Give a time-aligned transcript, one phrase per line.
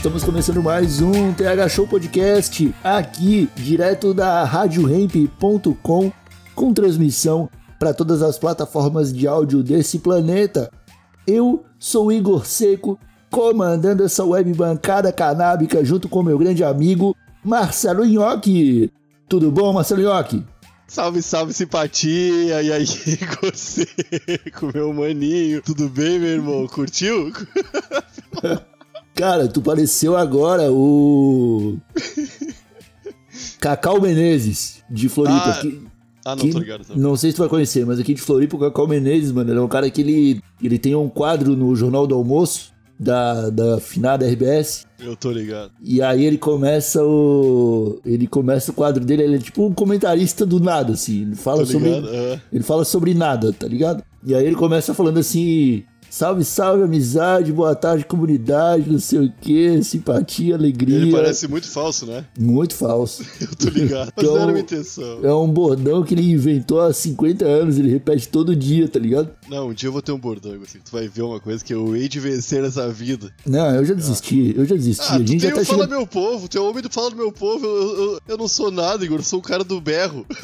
[0.00, 6.10] Estamos começando mais um TH Show Podcast aqui, direto da RadioRamp.com,
[6.54, 10.72] com transmissão para todas as plataformas de áudio desse planeta.
[11.26, 12.98] Eu sou Igor Seco,
[13.30, 18.90] comandando essa web bancada canábica junto com meu grande amigo Marcelo Nhoque.
[19.28, 20.42] Tudo bom, Marcelo Nhoque?
[20.88, 22.62] Salve, salve, simpatia!
[22.62, 22.86] E aí,
[23.42, 23.86] você,
[24.58, 25.60] com meu maninho?
[25.60, 26.66] Tudo bem, meu irmão?
[26.68, 27.30] Curtiu?
[29.14, 31.76] Cara, tu pareceu agora o.
[33.60, 35.50] Cacau Menezes, de Floripa.
[35.50, 35.82] Ah, que-
[36.24, 36.84] Ah, não, que- tô ligado.
[36.84, 36.94] Tô.
[36.96, 39.58] não sei se tu vai conhecer, mas aqui de Floripa, o Cacau Menezes, mano, ele
[39.58, 43.80] é um cara que ele, ele tem um quadro no Jornal do Almoço, da, da
[43.80, 45.72] finada RBS, Eu tô ligado.
[45.82, 47.98] e aí ele começa o.
[48.04, 51.22] Ele começa o quadro dele, ele é tipo um comentarista do nada, assim.
[51.22, 51.88] Ele fala sobre.
[51.90, 52.38] ah.
[52.52, 54.02] Ele fala sobre nada, tá ligado?
[54.26, 59.32] E aí ele começa falando assim: salve, salve, amizade, boa tarde, comunidade, não sei o
[59.40, 60.96] que, simpatia, alegria.
[60.96, 62.24] Ele parece muito falso, né?
[62.38, 63.24] Muito falso.
[63.40, 64.12] Eu tô ligado.
[64.16, 65.20] Mas Então- não era minha intenção.
[65.22, 69.30] É um bordão que ele inventou há 50 anos, ele repete todo dia, tá ligado?
[69.48, 70.78] Não, um dia eu vou ter um bordão, assim.
[70.84, 73.32] Tu vai ver uma coisa que eu hei de vencer nessa vida.
[73.46, 75.06] Não, eu já desisti, eu já desisti.
[75.08, 75.90] Ah, a tu gente tem já o tá Fala chegando.
[75.98, 77.64] Meu Povo, tu é o homem do Fala Meu Povo.
[77.66, 79.18] Eu, eu, eu não sou nada, Igor.
[79.18, 80.26] Eu sou o cara do berro.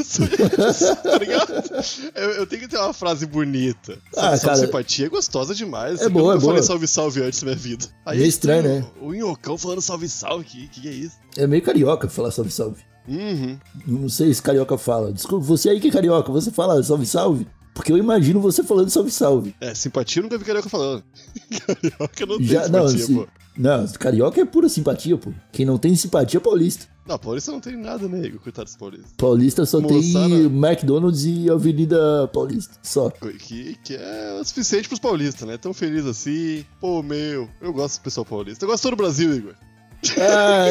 [1.03, 1.53] Tá ligado?
[2.14, 3.98] Eu, eu tenho que ter uma frase bonita.
[4.17, 4.56] Ah, cara.
[4.56, 6.01] simpatia é gostosa demais.
[6.01, 6.53] É Eu boa, nunca é boa.
[6.53, 7.87] falei salve, salve antes da minha vida.
[8.05, 8.87] Aí Meio estranho, tem né?
[9.01, 10.44] O, Inhocão falando salve, salve.
[10.44, 11.17] Que, que é isso?
[11.37, 12.83] É meio carioca falar salve, salve.
[13.09, 13.59] Uhum.
[13.87, 15.12] Não sei se carioca fala.
[15.12, 17.47] Desculpa, você aí que é carioca, você fala salve, salve?
[17.75, 19.55] Porque eu imagino você falando salve, salve.
[19.61, 21.05] É, simpatia eu nunca vi carioca falando.
[21.66, 23.28] carioca não tem Já, não, simpatia, se- pô.
[23.56, 25.33] Não, carioca é pura simpatia, pô.
[25.53, 26.87] Quem não tem simpatia é paulista.
[27.06, 28.41] Não, Paulista não tem nada, né, Igor?
[28.41, 29.12] Coitado dos paulistas.
[29.17, 30.28] Paulista só Moçada.
[30.28, 32.75] tem McDonald's e Avenida Paulista.
[32.83, 33.11] Só.
[33.11, 35.56] Que, que é o suficiente pros paulistas, né?
[35.56, 36.65] Tão feliz assim.
[36.81, 38.65] Pô, meu, eu gosto do pessoal paulista.
[38.65, 39.55] Eu gosto todo o Brasil, Igor.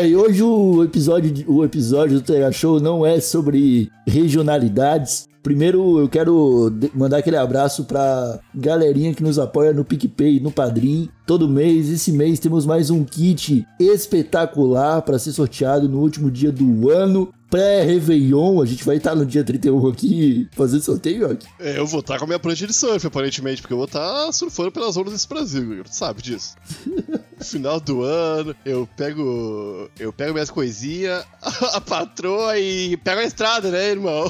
[0.03, 5.27] E hoje o episódio, o episódio do TH Show não é sobre regionalidades.
[5.45, 11.07] Primeiro eu quero mandar aquele abraço pra galerinha que nos apoia no PicPay, no Padrim.
[11.23, 16.51] Todo mês, esse mês temos mais um kit espetacular para ser sorteado no último dia
[16.51, 17.31] do ano.
[17.47, 21.45] Pré-Réveillon, a gente vai estar no dia 31 aqui fazendo sorteio, Yoki.
[21.59, 24.31] É, eu vou estar com a minha prancha de surf, aparentemente, porque eu vou estar
[24.33, 25.83] surfando pelas ondas desse Brasil.
[25.83, 26.55] Tu sabe disso.
[27.39, 29.87] Final do ano, eu pego.
[29.99, 31.23] Eu pego minhas coisinhas,
[31.71, 34.29] a patroa e pego a estrada, né, irmão?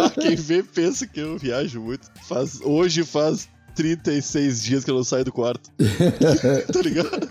[0.00, 2.08] Ah, quem vê pensa que eu viajo muito.
[2.28, 5.70] Faz, hoje faz 36 dias que eu não saio do quarto.
[6.72, 7.28] tá ligado?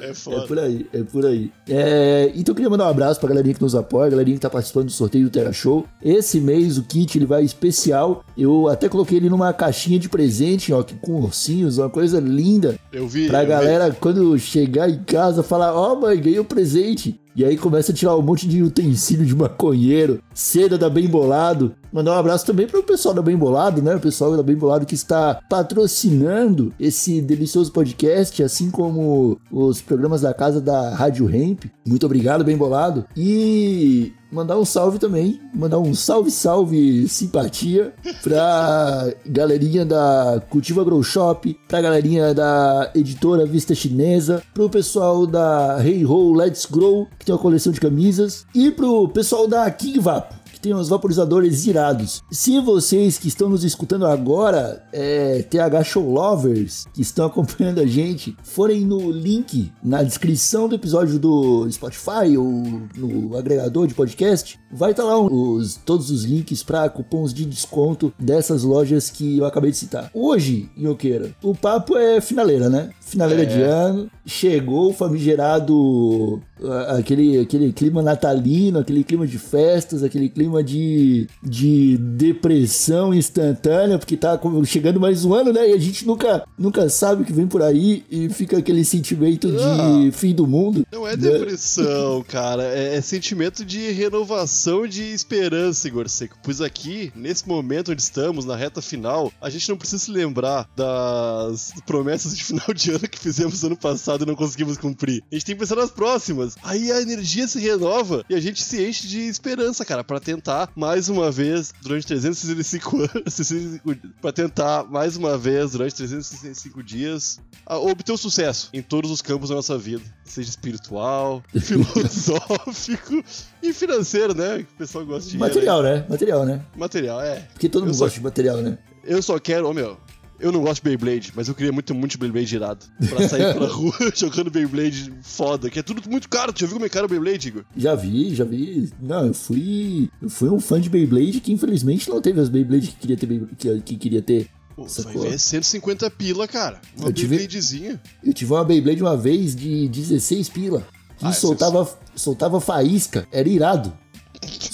[0.00, 0.46] É É foda.
[0.46, 1.50] por aí, é por aí.
[1.68, 4.50] É, então eu queria mandar um abraço pra galerinha que nos apoia, galerinha que tá
[4.50, 5.86] participando do sorteio do Terra Show.
[6.02, 8.24] Esse mês o kit ele vai especial.
[8.36, 12.78] Eu até coloquei ele numa caixinha de presente, ó, com ursinhos, uma coisa linda.
[12.92, 13.26] Eu vi.
[13.26, 17.18] Pra eu vi- galera, quando chegar em casa, falar: Ó, mãe, ganhei um presente.
[17.34, 21.74] E aí começa a tirar um monte de utensílio de maconheiro, seda da Bem Bolado.
[21.92, 23.94] Mandar um abraço também pro pessoal da Bem Bolado, né?
[23.94, 30.22] O pessoal da Bem Bolado que está patrocinando esse delicioso podcast, assim como os programas
[30.22, 31.64] da casa da Rádio Ramp.
[31.86, 33.06] Muito obrigado, Bem Bolado.
[33.16, 41.02] E mandar um salve também, mandar um salve, salve, simpatia pra galerinha da Cultiva Grow
[41.02, 47.26] Shop, pra galerinha da editora Vista Chinesa, pro pessoal da Hey Ho Let's Grow, que
[47.26, 50.34] tem uma coleção de camisas, e pro pessoal da King Vapo.
[50.58, 52.20] Que tem uns vaporizadores irados.
[52.32, 57.86] Se vocês que estão nos escutando agora, é, TH Show Lovers, que estão acompanhando a
[57.86, 62.50] gente, forem no link na descrição do episódio do Spotify ou
[62.96, 68.12] no agregador de podcast, vai estar lá os, todos os links para cupons de desconto
[68.18, 70.10] dessas lojas que eu acabei de citar.
[70.12, 72.90] Hoje, Inhoqueira, o papo é finaleira, né?
[73.00, 73.46] Finaleira É.
[73.46, 76.42] de ano, chegou o famigerado
[76.88, 84.16] aquele, aquele clima natalino, aquele clima de festas, aquele clima de, de depressão instantânea, porque
[84.16, 85.70] tá chegando mais um ano, né?
[85.70, 89.50] E a gente nunca, nunca sabe o que vem por aí e fica aquele sentimento
[89.50, 90.12] de Ah.
[90.12, 90.86] fim do mundo.
[90.92, 91.30] Não é né?
[91.30, 92.62] depressão, cara.
[92.64, 96.36] É, é sentimento de renovação de esperança, Igor Seco.
[96.42, 100.68] Pois aqui, nesse momento onde estamos, na reta final, a gente não precisa se lembrar
[100.76, 105.22] das promessas de final de ano que fizemos ano passado e não conseguimos cumprir.
[105.30, 106.47] A gente tem que pensar nas próximas.
[106.62, 110.70] Aí a energia se renova e a gente se enche de esperança, cara, pra tentar
[110.76, 117.38] mais uma vez durante 365 anos, 365 pra tentar mais uma vez durante 365 dias
[117.66, 123.22] obter o sucesso em todos os campos da nossa vida, seja espiritual, filosófico
[123.62, 124.58] e financeiro, né?
[124.58, 126.04] Que o pessoal gosta de Material, né?
[126.08, 126.60] Material, né?
[126.76, 127.40] Material, é.
[127.52, 128.78] Porque todo Eu mundo só- gosta de material, né?
[129.04, 129.96] Eu só quero, ô meu,
[130.40, 132.86] eu não gosto de Beyblade, mas eu queria muito, muito de Beyblade irado.
[133.08, 136.52] Pra sair pela rua jogando Beyblade foda, que é tudo muito caro.
[136.52, 137.64] Tu já viu como é caro o Beyblade, Igor?
[137.76, 138.90] Já vi, já vi.
[139.00, 140.08] Não, eu fui.
[140.22, 143.46] Eu fui um fã de Beyblade que infelizmente não teve as Beyblade que queria ter.
[143.56, 144.48] Que, que queria ter.
[144.76, 146.80] Pô, vai ver 150 pila, cara.
[146.96, 148.00] Uma Eu tive- Beybladezinha.
[148.22, 150.86] Eu tive uma Beyblade uma vez de 16 pila.
[151.18, 153.26] Que Ah, soltava, soltava faísca.
[153.32, 153.92] Era irado.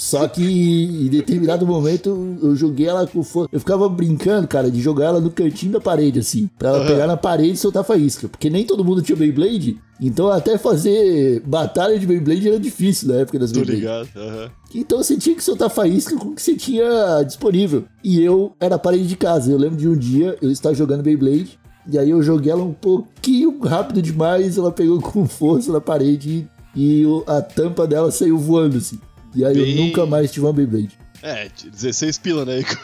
[0.05, 3.49] Só que em determinado momento eu joguei ela com força.
[3.51, 6.47] Eu ficava brincando, cara, de jogar ela no cantinho da parede, assim.
[6.59, 6.87] Pra ela Aham.
[6.87, 8.27] pegar na parede e soltar faísca.
[8.27, 9.79] Porque nem todo mundo tinha Beyblade.
[9.99, 13.79] Então até fazer batalha de Beyblade era difícil na época das Tô Beyblade.
[13.81, 14.09] ligado.
[14.15, 14.51] aham.
[14.75, 17.85] Então você tinha que soltar faísca com o que você tinha disponível.
[18.03, 19.51] E eu era parede de casa.
[19.51, 21.57] Eu lembro de um dia eu estava jogando Beyblade.
[21.91, 24.55] E aí eu joguei ela um pouquinho rápido demais.
[24.55, 28.99] Ela pegou com força na parede e, e a tampa dela saiu voando assim.
[29.35, 30.97] E aí Bem- eu nunca mais tive uma Beyblade.
[31.21, 32.77] É, 16 pila, né, Igor?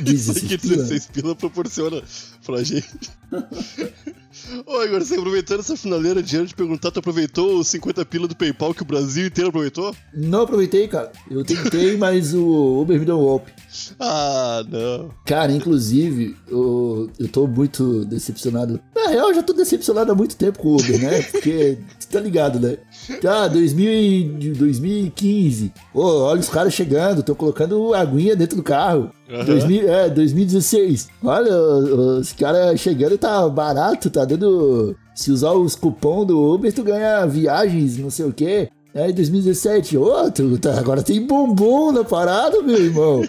[0.00, 0.76] 16 Sei que pila.
[0.76, 2.02] 16 pila proporciona
[2.44, 2.88] pra gente.
[4.66, 8.26] Ô, Igor, você aproveitando essa finaleira de ano de perguntar, tu aproveitou os 50 pila
[8.28, 9.94] do PayPal que o Brasil inteiro aproveitou?
[10.12, 11.12] Não aproveitei, cara.
[11.30, 13.52] Eu tentei, mas o Uber me deu um golpe.
[14.00, 15.10] Ah, não.
[15.24, 18.80] Cara, inclusive, eu, eu tô muito decepcionado.
[18.94, 21.22] Na real, eu já tô decepcionado há muito tempo com o Uber, né?
[21.30, 21.78] Porque,
[22.10, 22.76] tá ligado, né?
[23.20, 25.72] Tá, 2000 e- de 2015.
[25.92, 29.10] Ô, olha os caras chegando, tô colocando aguinha dentro do carro.
[29.30, 29.44] Aham.
[29.44, 31.08] 2000, é, 2016.
[31.22, 34.96] Olha, os caras chegando tá barato, tá dando.
[35.14, 38.68] Se usar os cupom do Uber, tu ganha viagens, não sei o quê.
[38.94, 43.22] Aí 2017, outro, tá, agora tem bombom na parada, meu irmão.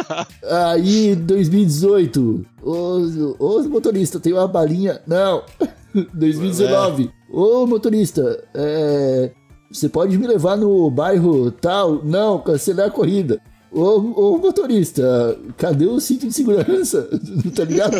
[0.70, 5.02] Aí 2018, ô, ô motorista, tem uma balinha.
[5.06, 5.42] Não.
[6.14, 9.30] 2019, ô motorista, é,
[9.70, 12.02] você pode me levar no bairro tal?
[12.02, 13.42] Não, cancelar a corrida.
[13.72, 17.08] Ô, ô motorista, cadê o cinto de segurança?
[17.54, 17.96] tá ligado?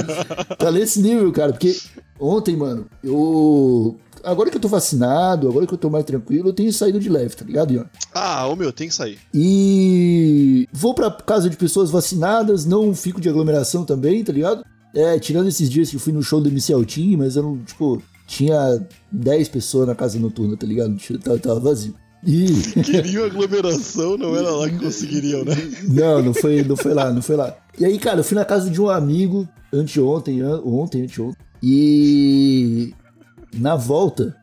[0.58, 1.76] Tá nesse nível, cara, porque
[2.18, 3.96] ontem, mano, eu.
[4.22, 7.08] Agora que eu tô vacinado, agora que eu tô mais tranquilo, eu tenho saído de
[7.08, 7.88] leve, tá ligado, Ian?
[8.12, 9.18] Ah, ô meu, tem que sair.
[9.32, 14.62] E vou pra casa de pessoas vacinadas, não fico de aglomeração também, tá ligado?
[14.94, 17.58] É, tirando esses dias que eu fui no show do MC Altim, mas eu não,
[17.58, 20.96] tipo, tinha 10 pessoas na casa noturna, tá ligado?
[21.22, 21.94] Tava, tava vazio.
[22.24, 22.46] E.
[22.84, 25.54] Queriam aglomeração, não era lá que conseguiriam, né?
[25.88, 27.56] Não, não foi, não foi lá, não foi lá.
[27.78, 31.36] E aí, cara, eu fui na casa de um amigo anteontem, an- ontem, anteontem.
[31.62, 32.92] E
[33.54, 34.36] na volta,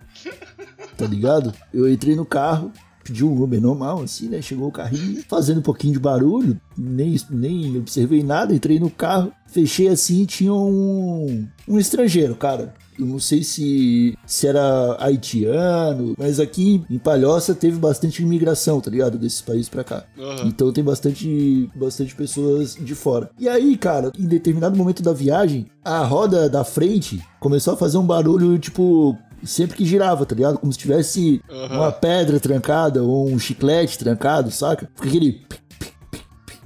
[0.97, 1.53] tá ligado?
[1.74, 2.71] Eu entrei no carro,
[3.03, 4.41] pedi um Uber normal, assim, né?
[4.41, 9.31] Chegou o carrinho, fazendo um pouquinho de barulho, nem, nem observei nada, entrei no carro,
[9.47, 12.73] fechei assim, tinha um, um estrangeiro, cara.
[12.99, 18.89] Eu não sei se, se era haitiano, mas aqui em Palhoça teve bastante imigração, tá
[18.89, 19.17] ligado?
[19.17, 20.03] Desses países pra cá.
[20.17, 20.47] Aham.
[20.47, 23.30] Então tem bastante, bastante pessoas de fora.
[23.39, 27.97] E aí, cara, em determinado momento da viagem, a roda da frente começou a fazer
[27.97, 30.57] um barulho, tipo, sempre que girava, tá ligado?
[30.57, 31.75] Como se tivesse Aham.
[31.77, 34.89] uma pedra trancada ou um chiclete trancado, saca?
[34.95, 35.42] Fica aquele.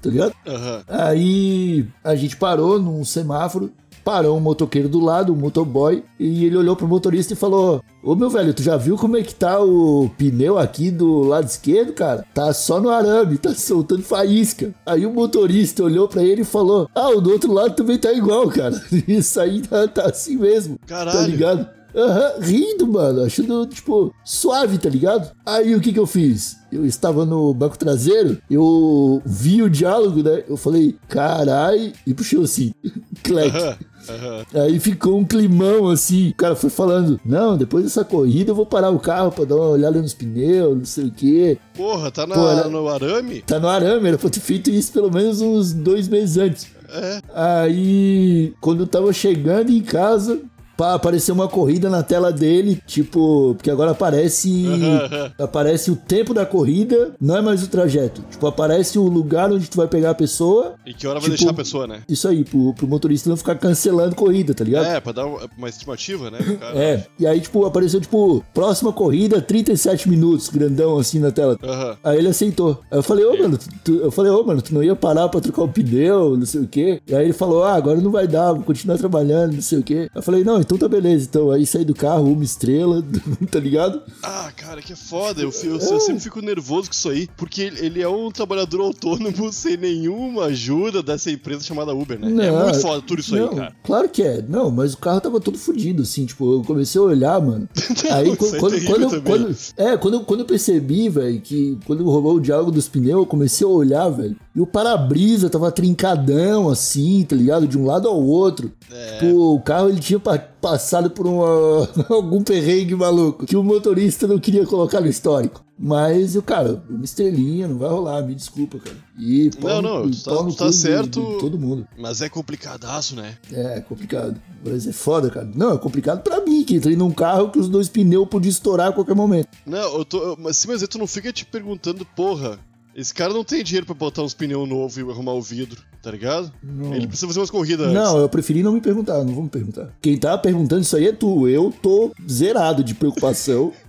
[0.01, 0.33] Tá ligado?
[0.47, 0.83] Aham.
[0.87, 3.71] Aí a gente parou num semáforo,
[4.03, 8.15] parou um motoqueiro do lado, um motoboy, e ele olhou pro motorista e falou: Ô
[8.15, 11.93] meu velho, tu já viu como é que tá o pneu aqui do lado esquerdo,
[11.93, 12.25] cara?
[12.33, 14.73] Tá só no arame, tá soltando faísca.
[14.85, 18.11] Aí o motorista olhou pra ele e falou: Ah, o do outro lado também tá
[18.11, 18.81] igual, cara.
[19.07, 20.77] Isso aí tá, tá assim mesmo.
[20.79, 21.29] Tá Caralho.
[21.31, 21.81] ligado?
[21.93, 25.29] Aham, rindo, mano, achando, tipo, suave, tá ligado?
[25.45, 26.57] Aí o que que eu fiz?
[26.71, 30.43] Eu estava no banco traseiro, eu vi o diálogo, né?
[30.47, 32.75] Eu falei, carai, e puxei cinto.
[33.21, 33.55] Clec.
[33.55, 33.77] Aham.
[34.09, 34.45] Aham.
[34.63, 36.29] Aí ficou um climão assim.
[36.29, 39.55] O cara foi falando: Não, depois dessa corrida eu vou parar o carro pra dar
[39.55, 41.57] uma olhada nos pneus, não sei o quê.
[41.75, 43.41] Porra, tá na, Pô, era- no arame?
[43.41, 46.67] Tá no arame, era pra ter feito isso pelo menos uns dois meses antes.
[46.93, 47.21] É.
[47.33, 50.39] Aí, quando eu tava chegando em casa,
[50.77, 54.65] pra aparecer uma corrida na tela dele, tipo, porque agora aparece
[55.37, 58.23] aparece o tempo da corrida, não é mais o trajeto.
[58.29, 60.73] Tipo, aparece o lugar onde tu vai pegar a pessoa.
[60.85, 62.01] E que hora vai Tipo, deixar a pessoa, né?
[62.07, 64.85] Isso aí, pro, pro motorista não ficar cancelando corrida, tá ligado?
[64.85, 66.39] É, pra dar uma estimativa, né?
[66.59, 66.77] cara.
[66.77, 71.57] É, e aí, tipo, apareceu, tipo, próxima corrida, 37 minutos, grandão assim na tela.
[71.63, 71.97] Aham.
[72.03, 72.81] Aí ele aceitou.
[72.91, 75.39] Aí eu falei, ô, mano, tu, eu falei, ô, mano, tu não ia parar pra
[75.41, 77.01] trocar o pneu, não sei o quê.
[77.07, 79.83] E aí ele falou, ah, agora não vai dar, vou continuar trabalhando, não sei o
[79.83, 80.09] quê.
[80.13, 81.25] Eu falei, não, então tá beleza.
[81.29, 83.03] Então aí saí do carro, uma estrela,
[83.51, 84.01] tá ligado?
[84.23, 85.41] Ah, cara, que é foda.
[85.41, 89.51] Eu, eu- eu sempre fico nervoso com isso aí, porque ele, é um trabalhador autônomo
[89.53, 92.27] sem nenhuma ajuda dessa empresa chamada Uber, né?
[92.47, 93.75] é Não, muito foda tudo isso não, aí, cara.
[93.83, 94.41] Claro que é.
[94.47, 97.67] Não, mas o carro tava todo fudido, assim, tipo, eu comecei a olhar, mano.
[98.11, 99.21] Aí isso quando, é quando, quando, também.
[99.23, 103.19] quando- é, quando, eu- quando eu percebi, velho, que quando rolou o diálogo dos pneus,
[103.19, 107.67] eu comecei a olhar, velho, e o para-brisa tava trincadão, assim, tá ligado?
[107.67, 108.71] De um lado ao outro.
[108.91, 109.19] É.
[109.19, 114.27] Tipo, o carro ele tinha pa- passado por uma, algum perrengue maluco que o motorista
[114.27, 115.63] não queria colocar no histórico.
[115.83, 118.95] Mas, eu, cara, uma estrelinha, não vai rolar, me desculpa, cara.
[119.17, 121.19] E Não, pau não, e tu tá- no tá cu de- certo.
[121.21, 121.87] de todo mundo.
[121.97, 123.35] Mas é complicadaço, né?
[123.51, 124.39] É, complicado.
[124.63, 125.49] Mas é foda, cara.
[125.55, 128.89] Não, é complicado pra mim, que entrei num carro que os dois pneus podiam estourar
[128.89, 129.47] a qualquer momento.
[129.65, 130.37] Não, eu tô.
[130.39, 132.59] Mas sim, mas aí tu não fica te perguntando, porra.
[132.95, 136.11] Esse cara não tem dinheiro pra botar uns pneus novos e arrumar o vidro, tá
[136.11, 136.51] ligado?
[136.61, 136.93] Não.
[136.93, 137.95] Ele precisa fazer umas corridas antes.
[138.01, 139.89] Não, eu preferi não me perguntar, não vou me perguntar.
[140.01, 141.47] Quem tá perguntando isso aí é tu.
[141.47, 143.71] Eu tô zerado de preocupação,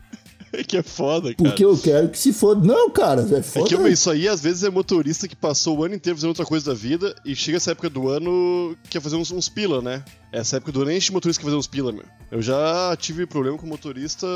[0.55, 1.49] É que é foda, cara.
[1.49, 2.63] porque eu quero que se foda.
[2.63, 3.67] Não, cara, é É foda.
[3.67, 6.45] que meu, isso aí às vezes é motorista que passou o ano inteiro fazendo outra
[6.45, 10.05] coisa da vida e chega essa época do ano quer fazer uns, uns pila, né?
[10.31, 12.05] Essa época do ano enche motorista que fazer uns pila, meu.
[12.31, 14.27] Eu já tive problema com motorista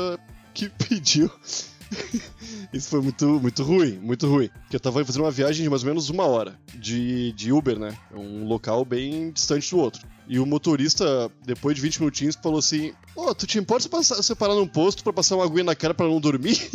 [0.55, 1.29] que pediu.
[2.73, 4.49] Isso foi muito, muito ruim, muito ruim.
[4.61, 7.79] Porque eu tava fazendo uma viagem de mais ou menos uma hora de, de Uber,
[7.79, 7.97] né?
[8.13, 10.05] Um local bem distante do outro.
[10.27, 14.35] E o motorista, depois de 20 minutinhos, falou assim: Ô, tu te importa se se
[14.35, 16.59] parar num posto pra passar uma aguinha na cara pra não dormir?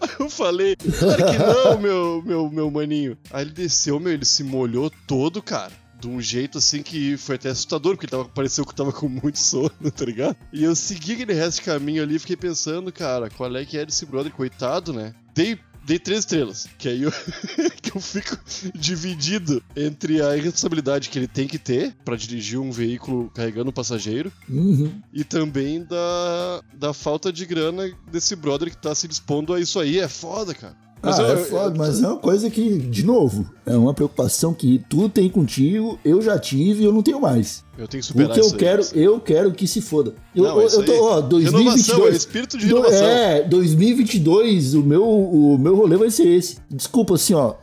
[0.00, 3.16] Aí eu falei, claro que não, meu, meu, meu maninho.
[3.30, 5.72] Aí ele desceu, meu, ele se molhou todo, cara.
[6.02, 9.08] De um jeito assim que foi até assustador, porque ele tava, pareceu que tava com
[9.08, 10.36] muito sono, tá ligado?
[10.52, 13.78] E eu segui aquele resto de caminho ali e fiquei pensando, cara, qual é que
[13.78, 15.14] é desse brother, coitado, né?
[15.34, 15.56] Dei,
[15.86, 17.12] dei três estrelas, que aí eu,
[17.80, 18.36] que eu fico
[18.74, 23.72] dividido entre a irresponsabilidade que ele tem que ter pra dirigir um veículo carregando um
[23.72, 25.00] passageiro Uhum.
[25.12, 29.78] e também da, da falta de grana desse brother que tá se dispondo a isso
[29.78, 29.98] aí.
[29.98, 30.76] É foda, cara.
[31.02, 34.54] Ah, eu- é eu- foda, mas é uma coisa que, de novo, é uma preocupação
[34.54, 37.64] que tu tem contigo, eu já tive e eu não tenho mais.
[37.76, 38.94] Eu tenho que superar Porque eu isso aí, quero, isso.
[38.96, 40.14] eu quero que se foda.
[40.34, 40.98] Eu, Não, eu, isso eu tô, aí.
[40.98, 42.16] ó, Renovação, é 2022.
[42.16, 42.86] espírito de do-.
[42.86, 46.58] É, 2022, o meu, o meu rolê vai ser esse.
[46.70, 47.54] Desculpa, assim, ó,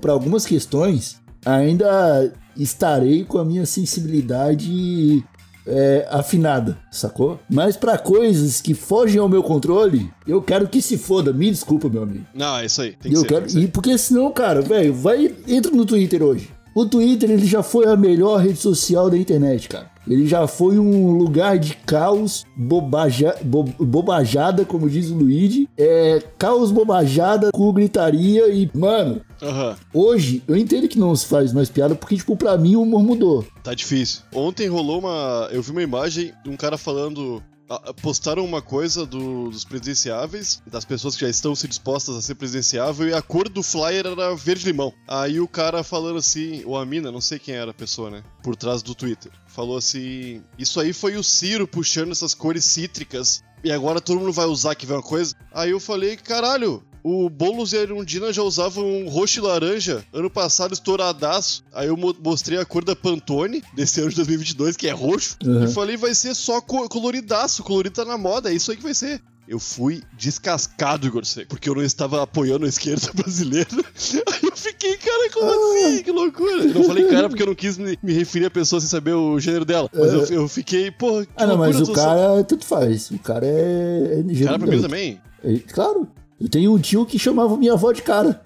[0.00, 5.24] pra algumas questões, ainda estarei com a minha sensibilidade
[5.66, 7.40] é, afinada, sacou?
[7.48, 11.32] Mas pra coisas que fogem ao meu controle, eu quero que se foda.
[11.32, 12.26] Me desculpa, meu amigo.
[12.34, 12.92] Não, é isso aí.
[12.92, 13.26] Tem eu ser.
[13.26, 16.50] quero, e porque senão, cara, velho, vai entra no Twitter hoje.
[16.74, 19.93] O Twitter ele já foi a melhor rede social da internet, cara.
[20.06, 25.68] Ele já foi um lugar de caos, bobaja, bo- bobajada, como diz o Luigi.
[25.78, 29.76] É caos, bobajada, com gritaria e, mano, Aham.
[29.92, 33.02] hoje eu entendo que não se faz mais piada porque, tipo, pra mim o humor
[33.02, 33.44] mudou.
[33.62, 34.22] Tá difícil.
[34.34, 35.48] Ontem rolou uma.
[35.50, 37.42] Eu vi uma imagem de um cara falando.
[37.68, 42.22] Ah, Postaram uma coisa do- dos presidenciáveis, das pessoas que já estão se dispostas a
[42.22, 44.92] ser presidenciável, e a cor do flyer era verde-limão.
[45.08, 48.22] Aí o cara falando assim, ou a mina, não sei quem era a pessoa, né?
[48.42, 49.32] Por trás do Twitter.
[49.46, 54.32] Falou assim: Isso aí foi o Ciro puxando essas cores cítricas, e agora todo mundo
[54.32, 55.34] vai usar que vem uma coisa.
[55.52, 60.30] Aí eu falei: Caralho, o Boulos e a Erundina já usavam roxo e laranja ano
[60.30, 61.62] passado, estouradaço.
[61.72, 65.36] Aí eu mo- mostrei a cor da Pantone desse ano de 2022, que é roxo.
[65.44, 65.64] Uhum.
[65.64, 67.62] E falei, vai ser só co- coloridaço.
[67.62, 69.20] Colorido tá na moda, é isso aí que vai ser.
[69.46, 73.68] Eu fui descascado, Igor Seco, porque eu não estava apoiando a esquerda brasileira.
[73.74, 75.50] Aí eu fiquei, cara, como
[75.84, 76.02] assim?
[76.02, 76.64] Que loucura.
[76.64, 79.12] Eu não falei cara porque eu não quis me, me referir a pessoa sem saber
[79.12, 79.90] o gênero dela.
[79.92, 83.10] Mas eu, eu fiquei, porra, que Ah, não, mas o cara, tanto faz.
[83.10, 84.24] O cara é.
[84.26, 85.20] é Cara, pra mim também.
[85.44, 86.08] É, claro.
[86.40, 88.42] Eu tenho um tio que chamava minha avó de cara.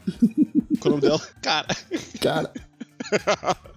[0.80, 1.20] Qual o nome dela?
[1.42, 1.66] Cara.
[2.20, 2.52] Cara.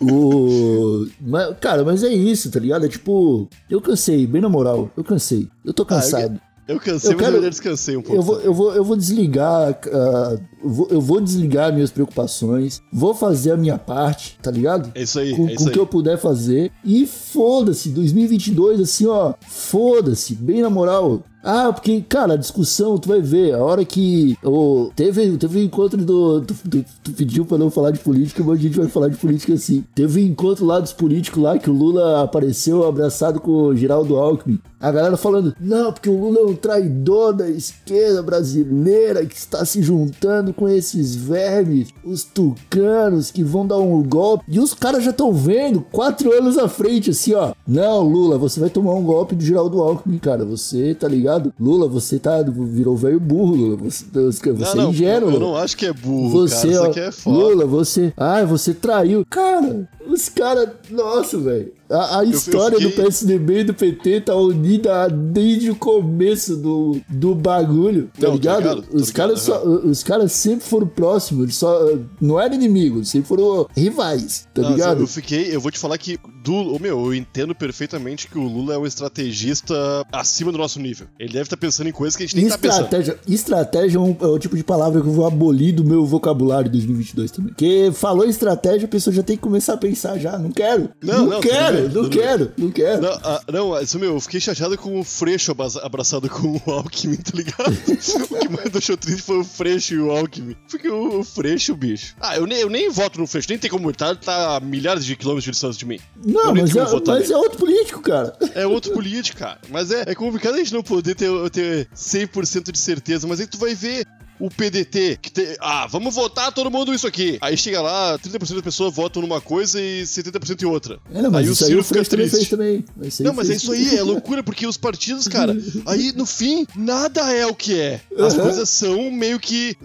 [0.00, 1.06] o...
[1.20, 2.86] mas, cara, mas é isso, tá ligado?
[2.86, 5.48] É tipo, eu cansei, bem na moral, eu cansei.
[5.64, 6.40] Eu tô cansado.
[6.66, 8.16] Eu cansei, Eu mas quero- eu já descansei um pouco.
[8.16, 9.78] Eu vou, eu vou, eu vou desligar.
[9.92, 12.80] ah, eu, vou, eu vou desligar minhas preocupações.
[12.90, 14.90] Vou fazer a minha parte, tá ligado?
[14.94, 15.72] É isso aí, com, é com isso o aí.
[15.74, 16.72] que eu puder fazer.
[16.82, 19.34] E foda-se, 2022, assim, ó.
[19.46, 21.22] Foda-se, bem na moral.
[21.44, 25.62] Ah, porque, cara, a discussão, tu vai ver, a hora que o, teve, teve um
[25.62, 26.40] encontro do.
[26.40, 29.16] Tu, tu- tu pediu pra não falar de política, mas a gente vai falar de
[29.16, 29.84] política assim.
[29.94, 34.16] Teve um encontro lá dos políticos lá que o Lula apareceu abraçado com o Geraldo
[34.16, 34.58] Alckmin.
[34.80, 39.64] A galera falando, não, porque o Lula é um traidor da esquerda brasileira que está
[39.64, 44.44] se juntando com esses vermes, os tucanos que vão dar um golpe.
[44.48, 47.52] E os caras já estão vendo, quatro anos à frente, assim, ó.
[47.66, 50.44] Não, Lula, você vai tomar um golpe do Geraldo Alckmin, cara.
[50.44, 51.33] Você, tá ligado?
[51.58, 53.76] Lula, você tá, virou velho burro, Lula.
[53.76, 55.30] Você, você Não, é ingênuo.
[55.32, 56.90] eu não acho que é burro, Você, cara.
[56.90, 57.36] Ó, é foda.
[57.36, 58.12] Lula, você.
[58.16, 59.24] Ai, você traiu.
[59.28, 60.68] Cara, os caras.
[60.90, 61.72] Nossa, velho.
[61.94, 67.00] A, a história fiquei- do PSDB e do PT tá unida desde o começo do,
[67.08, 68.58] do bagulho, tá Não, ligado?
[68.60, 69.48] ligado, os, caras
[69.84, 71.78] os caras sempre foram próximos, só.
[72.20, 75.00] Não eram inimigos, sempre foram rivais, tá Não, ligado?
[75.02, 78.74] Eu fiquei, eu vou te falar que do, meu, eu entendo perfeitamente que o Lula
[78.74, 79.74] é um estrategista
[80.12, 81.06] acima do nosso nível.
[81.18, 82.84] Ele deve estar pensando em coisas que a gente nem tá pensando.
[82.84, 86.04] Estratégia, estratégia é, um, é o tipo de palavra que eu vou abolir do meu
[86.04, 87.48] vocabulário em 2022 também.
[87.54, 90.38] Porque falou estratégia, a pessoa já tem que começar a pensar já.
[90.38, 90.90] Não quero.
[91.02, 91.50] Não, Não, não, tudo
[91.88, 93.02] quero, não quero, não quero.
[93.02, 96.70] Não, ah, não, isso, meu, eu fiquei chateado com o Freixo abra- abraçado com o
[96.70, 97.72] Alckmin, tá ligado?
[98.30, 100.56] o que mais deixou triste foi o Freixo e o Alckmin.
[100.70, 102.14] Porque o, o Freixo, bicho.
[102.20, 105.04] Ah, eu nem, eu nem voto no Freixo, nem tem como, tá, tá a milhares
[105.04, 105.98] de quilômetros de distância de mim.
[106.24, 108.36] Não, eu mas, é, votar mas é outro político, cara.
[108.54, 109.58] É outro político, cara.
[109.70, 113.26] Mas é, é complicado a gente não poder ter, ter 100% de certeza.
[113.26, 114.06] Mas aí tu vai ver
[114.40, 115.56] o PDT, que tem.
[115.60, 117.38] Ah, vamos votar todo mundo isso aqui.
[117.40, 120.98] Aí chega lá, 30% das pessoas votam numa coisa e 70% em outra.
[121.12, 122.50] É, não, mas aí o Ciro fica triste.
[122.50, 122.84] também.
[123.00, 126.66] Aí Não, mas é isso aí, é loucura, porque os partidos, cara, aí no fim,
[126.76, 128.00] nada é o que é.
[128.18, 128.40] As Uhum.
[128.42, 129.76] coisas são meio que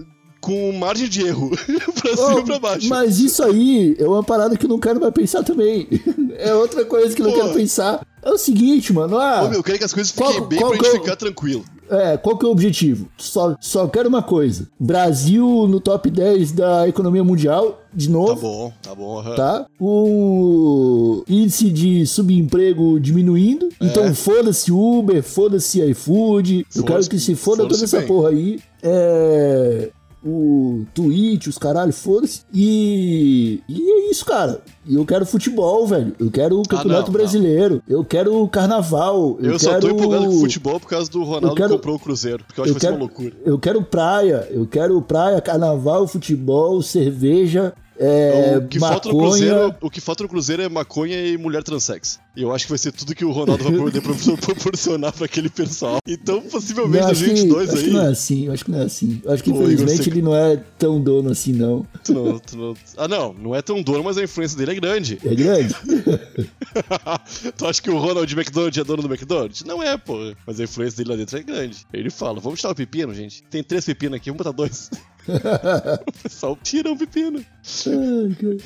[0.42, 1.50] com margem de erro,
[2.02, 2.88] pra cima Oh, e pra baixo.
[2.88, 5.88] Mas isso aí é uma parada que eu não quero mais pensar também.
[6.42, 7.42] É outra coisa que eu não Pô.
[7.42, 8.08] quero pensar.
[8.24, 9.18] É o seguinte, mano.
[9.18, 11.02] Ah, Ô, meu, eu quero que as coisas fiquem Qual- bem qual pra que gente
[11.02, 11.66] ficar tranquilo.
[11.90, 13.08] É, qual que é o objetivo?
[13.18, 14.68] Só, só quero uma coisa.
[14.80, 18.42] Brasil no top 10 da economia mundial, de Tá novo.
[18.42, 19.20] bom, tá bom.
[19.20, 19.36] aham.
[19.36, 19.66] Tá?
[19.80, 23.70] O índice de subemprego diminuindo.
[23.82, 26.66] Então foda-se Uber, foda-se iFood.
[26.76, 28.08] Eu quero que se foda toda foda-se essa bem.
[28.08, 28.60] porra aí.
[28.84, 29.90] É.
[30.26, 32.42] O Twitch, os caralho, foda-se.
[32.54, 33.62] E.
[33.70, 34.62] E é isso, cara.
[34.86, 36.14] E eu quero futebol, velho.
[36.20, 37.82] Eu quero o Campeonato Ah, não, Brasileiro.
[37.88, 39.38] Eu quero o Carnaval.
[39.42, 39.82] Eu, Eu, só quero...
[39.82, 42.44] tô empolgado com futebol por causa do Ronaldo Eu quero- que comprou o Cruzeiro.
[42.46, 43.44] Porque eu acho eu que vai quero, ser uma loucura.
[43.50, 49.18] eu quero praia, eu quero praia, carnaval, futebol, cerveja, é, o, que falta no.
[49.18, 52.20] Cruzeiro, o que falta no Cruzeiro é maconha e mulher transex.
[52.36, 55.26] E eu acho que vai ser tudo que o Ronaldo vai poder propor- proporcionar pra
[55.26, 55.98] aquele pessoal.
[56.08, 57.94] Então, possivelmente, Não, acho, que, 2022 acho que aí.
[57.94, 59.22] não é assim, eu acho que não é assim.
[59.24, 61.86] Eu acho que Igor, infelizmente você- ele não é tão dono assim, não.
[62.04, 64.76] tu não- tu não- Ah, não, não é tão dono, mas a influência dele é
[64.76, 65.20] grande.
[65.26, 65.76] É grande.
[67.58, 69.64] tu acha que o Ronald McDonald é dono do McDonald's?
[69.66, 70.34] Não é, pô.
[70.46, 71.86] Mas a influência dele lá dentro é grande.
[71.94, 73.44] Ele fala: vamos tirar o pepino, gente.
[73.44, 74.90] Tem três pepinos aqui, vamos botar dois.
[76.08, 77.44] o pessoal tira um pepino.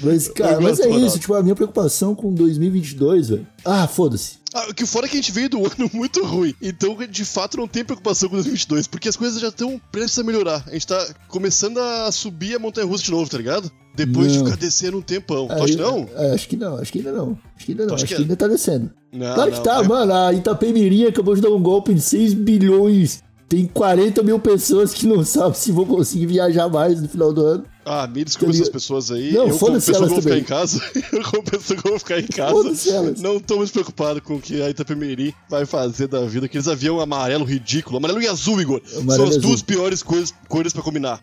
[0.02, 3.48] Mas, cara, mas é isso, tipo, a minha preocupação com 2022, velho.
[3.66, 4.38] Ah, foda-se.
[4.54, 6.54] Ah, o que fora é que a gente veio do ano muito ruim.
[6.62, 10.24] Então, de fato, não tem preocupação com 2022, porque as coisas já estão prestes a
[10.24, 10.64] melhorar.
[10.68, 13.72] A gente tá começando a subir a montanha russa de novo, tá ligado?
[13.96, 14.46] Depois de Não.
[14.46, 15.48] ficar descendo um tempão.
[15.48, 16.10] Tu Aí- acha que não?
[16.16, 17.38] é, acho que não, acho que ainda não.
[17.56, 18.18] Acho que ainda não, acho que é?
[18.18, 18.92] ainda tá descendo.
[19.12, 20.14] Não, Claro que não, tá, mano.
[20.14, 23.24] A Itapemirim acabou de dar um golpe de 6 bilhões.
[23.54, 27.46] Tem 40 mil pessoas que não sabem se vão conseguir viajar mais no final do
[27.46, 27.66] ano.
[27.86, 29.32] Ah, me desculpa Tá essas pessoas aí.
[29.34, 32.20] Não, eu, como pessoa que vou ficar em casa, eu, como pessoa que vou ficar
[32.20, 36.46] em casa, não tô muito preocupado com o que a Itapemirim vai fazer da vida.
[36.46, 37.98] Aqueles avião amarelo ridículo.
[37.98, 38.82] Amarelo e azul, Igor.
[38.98, 39.42] Amarelo São as azul.
[39.42, 41.22] duas piores coisas, cores pra combinar.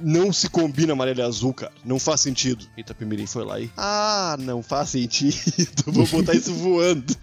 [0.00, 1.72] Não se combina amarelo e azul, cara.
[1.84, 2.64] Não faz sentido.
[2.76, 3.70] Itapemirim foi lá e.
[3.76, 5.34] Ah, não faz sentido.
[5.86, 7.14] Vou botar isso voando.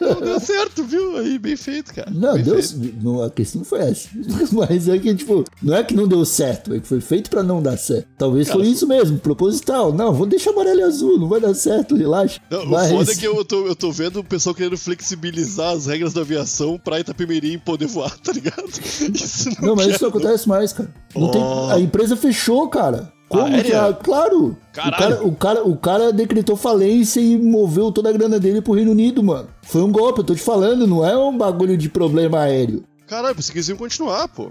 [0.00, 1.16] Não deu certo, viu?
[1.18, 2.10] Aí, bem feito, cara.
[2.10, 2.58] Não, Bem deu,
[3.02, 4.08] não, a questão não foi essa.
[4.52, 7.42] Mas é que, tipo, não é que não deu certo, é que foi feito pra
[7.42, 8.06] não dar certo.
[8.18, 9.92] Talvez Cara, foi isso mesmo, proposital.
[9.92, 12.40] Não, vou deixar amarelo e azul, não vai dar certo, relaxa.
[12.50, 15.72] Não, Mas- O foda é que eu tô, eu tô vendo o pessoal querendo flexibilizar
[15.72, 18.64] as regras da aviação pra Itapemirim poder voar, tá ligado?
[19.14, 20.90] Isso não, Não, mas quero, isso não acontece mais, cara.
[21.14, 21.70] Não tem- Oh.
[21.70, 23.12] a empresa fechou, cara.
[23.28, 23.76] Como Ah, que é?
[23.76, 24.46] a- Claro!
[24.48, 28.72] O cara, o, cara, o cara decretou falência e moveu toda a grana dele pro
[28.72, 29.48] Reino Unido, mano.
[29.62, 32.82] Foi um golpe, eu tô te falando, não é um bagulho de problema aéreo.
[33.08, 34.50] Caralho, pensei que eles iam continuar, pô.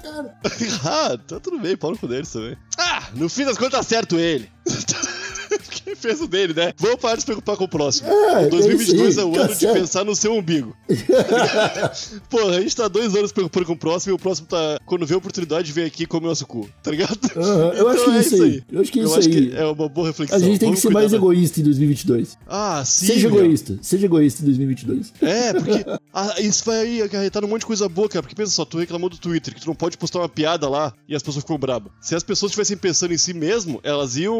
[0.00, 0.38] cara,
[0.84, 2.56] ah, tá tudo bem, pau no cu deles também.
[2.78, 4.50] Ah, no fim das contas tá certo ele.
[5.96, 6.72] Defesa dele, né?
[6.76, 8.08] Vamos parar de se preocupar com o próximo.
[8.08, 10.76] É, 2022 é, é o aí, ano de pensar no seu umbigo.
[12.30, 14.78] Porra, a gente tá dois anos se preocupando com o próximo e o próximo tá,
[14.84, 17.18] quando vê a oportunidade, vem aqui e come nosso cu, tá ligado?
[17.76, 18.62] Eu acho que é isso aí.
[18.70, 19.52] Eu acho que é isso aí.
[19.54, 20.36] é uma boa reflexão.
[20.36, 22.36] A gente tem que Vamos ser mais da- egoísta em 2022.
[22.46, 23.06] Ah, sim.
[23.06, 23.40] seja meu.
[23.40, 23.78] egoísta.
[23.82, 25.12] Seja egoísta em 2022.
[25.20, 28.22] É, porque ah, isso vai aí acarretar um monte de coisa boa, cara.
[28.22, 30.92] Porque pensa só, tu reclamou do Twitter, que tu não pode postar uma piada lá
[31.08, 31.92] e as pessoas ficam brabas.
[32.00, 34.36] Se as pessoas estivessem pensando em si mesmo, elas iam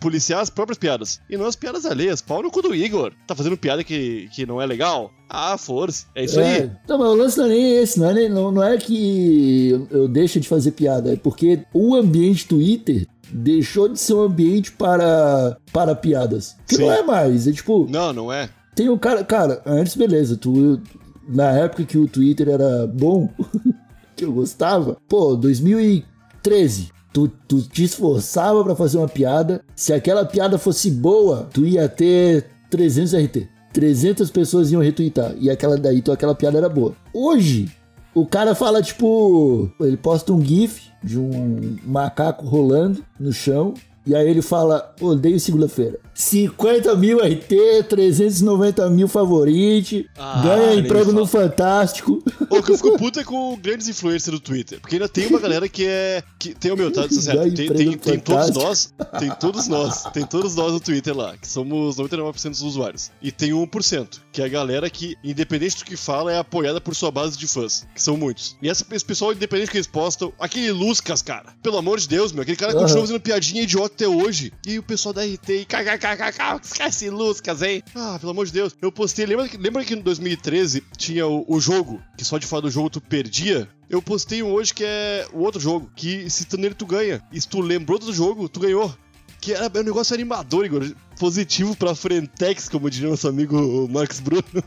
[0.00, 1.20] policiar as próprias piadas.
[1.30, 2.20] E não as piadas alheias.
[2.20, 3.12] Pau no cu do Igor.
[3.26, 5.10] Tá fazendo piada que, que não é legal?
[5.28, 6.06] Ah, força.
[6.14, 6.56] É isso É.
[6.62, 6.70] aí.
[6.88, 9.86] Não, mas o lance não é nem esse, não é, nem- não, não é que
[9.90, 14.72] eu, deixo de fazer piada, é porque o ambiente Twitter deixou de ser um ambiente
[14.72, 16.56] para, para piadas.
[16.66, 16.82] Que Sim.
[16.82, 18.48] não é mais, é tipo, Não, não é.
[18.74, 20.80] tem um cara, cara, antes beleza, tu,
[21.28, 23.30] na época que o Twitter era bom,
[24.16, 30.24] que eu gostava, pô, 2013, tu, tu te esforçava pra fazer uma piada, se aquela
[30.24, 33.48] piada fosse boa, tu ia ter 300 RT.
[33.72, 35.34] 300 pessoas iam retweetar.
[35.38, 36.94] E aquela daí, então aquela piada era boa.
[37.12, 37.70] Hoje,
[38.14, 39.70] o cara fala, tipo.
[39.80, 43.74] Ele posta um GIF de um macaco rolando no chão.
[44.06, 45.98] E aí ele fala: odeio segunda-feira.
[46.14, 52.22] 50 mil RT, 390 mil favorite, Ah, ganha emprego no Fantástico.
[52.50, 54.80] O que eu fico puto é com grandes influencers do Twitter.
[54.80, 56.22] Porque ainda tem uma galera que é.
[56.38, 57.08] Que tem o meu, tá?
[57.08, 57.54] Certo.
[57.54, 58.94] Tem, tem, tem todos nós.
[59.18, 60.02] Tem todos nós.
[60.12, 61.36] Tem todos nós no Twitter lá.
[61.36, 63.10] Que somos 99% dos usuários.
[63.22, 64.18] E tem 1%.
[64.32, 67.46] Que é a galera que, independente do que fala, é apoiada por sua base de
[67.46, 67.86] fãs.
[67.94, 68.56] Que são muitos.
[68.60, 70.32] E essa, esse pessoal, independente do que eles postam.
[70.38, 71.54] Aquele Luscas, cara.
[71.62, 72.42] Pelo amor de Deus, meu.
[72.42, 72.80] Aquele cara Aham.
[72.82, 74.52] continua fazendo piadinha idiota até hoje.
[74.66, 75.48] E o pessoal da RT.
[75.50, 77.82] e kkkk, Esquece Luscas, hein?
[77.94, 78.74] Ah, pelo amor de Deus.
[78.80, 79.26] Eu postei.
[79.26, 82.00] Lembra, que- lembra que em 2013 tinha o, o jogo?
[82.16, 83.68] Que só de falar do jogo tu perdia?
[83.88, 85.90] Eu postei um hoje que é o outro jogo.
[85.96, 87.20] Que se tu nele tu ganha.
[87.32, 88.94] E se tu lembrou do jogo, tu ganhou.
[89.40, 90.92] Que era é um negócio animador, Igor.
[91.18, 94.44] Positivo pra Frentex, como diria nosso amigo Marcos Bruno.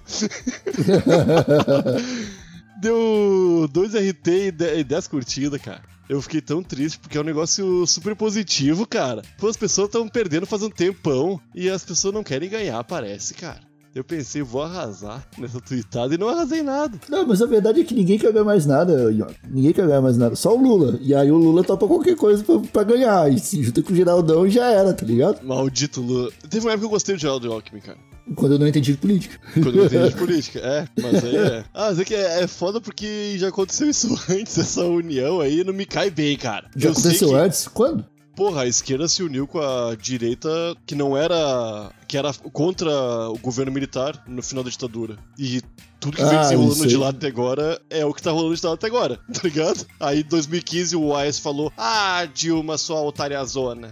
[2.81, 5.81] Deu 2 RT 10 e 10 curtidas, cara.
[6.09, 9.21] Eu fiquei tão triste porque é um negócio super positivo, cara.
[9.37, 13.33] Pô, as pessoas estão perdendo faz um tempão e as pessoas não querem ganhar, parece,
[13.33, 13.61] cara.
[13.95, 16.99] Eu pensei, vou arrasar nessa tweetada e não arrasei nada.
[17.07, 19.27] Não, mas a verdade é que ninguém quer ganhar mais nada, Ion.
[19.47, 20.35] Ninguém quer ganhar mais nada.
[20.35, 20.97] Só o Lula.
[20.99, 23.31] E aí o Lula topa qualquer coisa pra, pra ganhar.
[23.31, 25.45] E se junta com o Geraldão e já era, tá ligado?
[25.45, 26.31] Maldito Lula.
[26.49, 27.99] Teve uma época que eu gostei do Geraldo Alckmin, cara.
[28.36, 29.39] Quando eu não entendi de política.
[29.53, 30.59] Quando eu entendi de política.
[30.59, 31.65] É, mas aí é.
[31.73, 35.63] Ah, mas é que é, é foda porque já aconteceu isso antes, essa união aí
[35.63, 36.69] não me cai bem, cara.
[36.75, 37.67] Já eu aconteceu que, antes?
[37.67, 38.05] Quando?
[38.36, 40.49] porra, a esquerda se uniu com a direita
[40.86, 41.91] que não era.
[42.13, 42.91] Que era contra
[43.32, 45.17] o governo militar no final da ditadura.
[45.36, 45.63] E
[45.99, 48.56] tudo que vem Ah, se rolando de lá até agora é o que tá rolando
[48.56, 49.84] de lá até agora, tá ligado?
[49.99, 53.91] Aí em 2015 o Aes falou: Ah, Dilma, sua otária zona.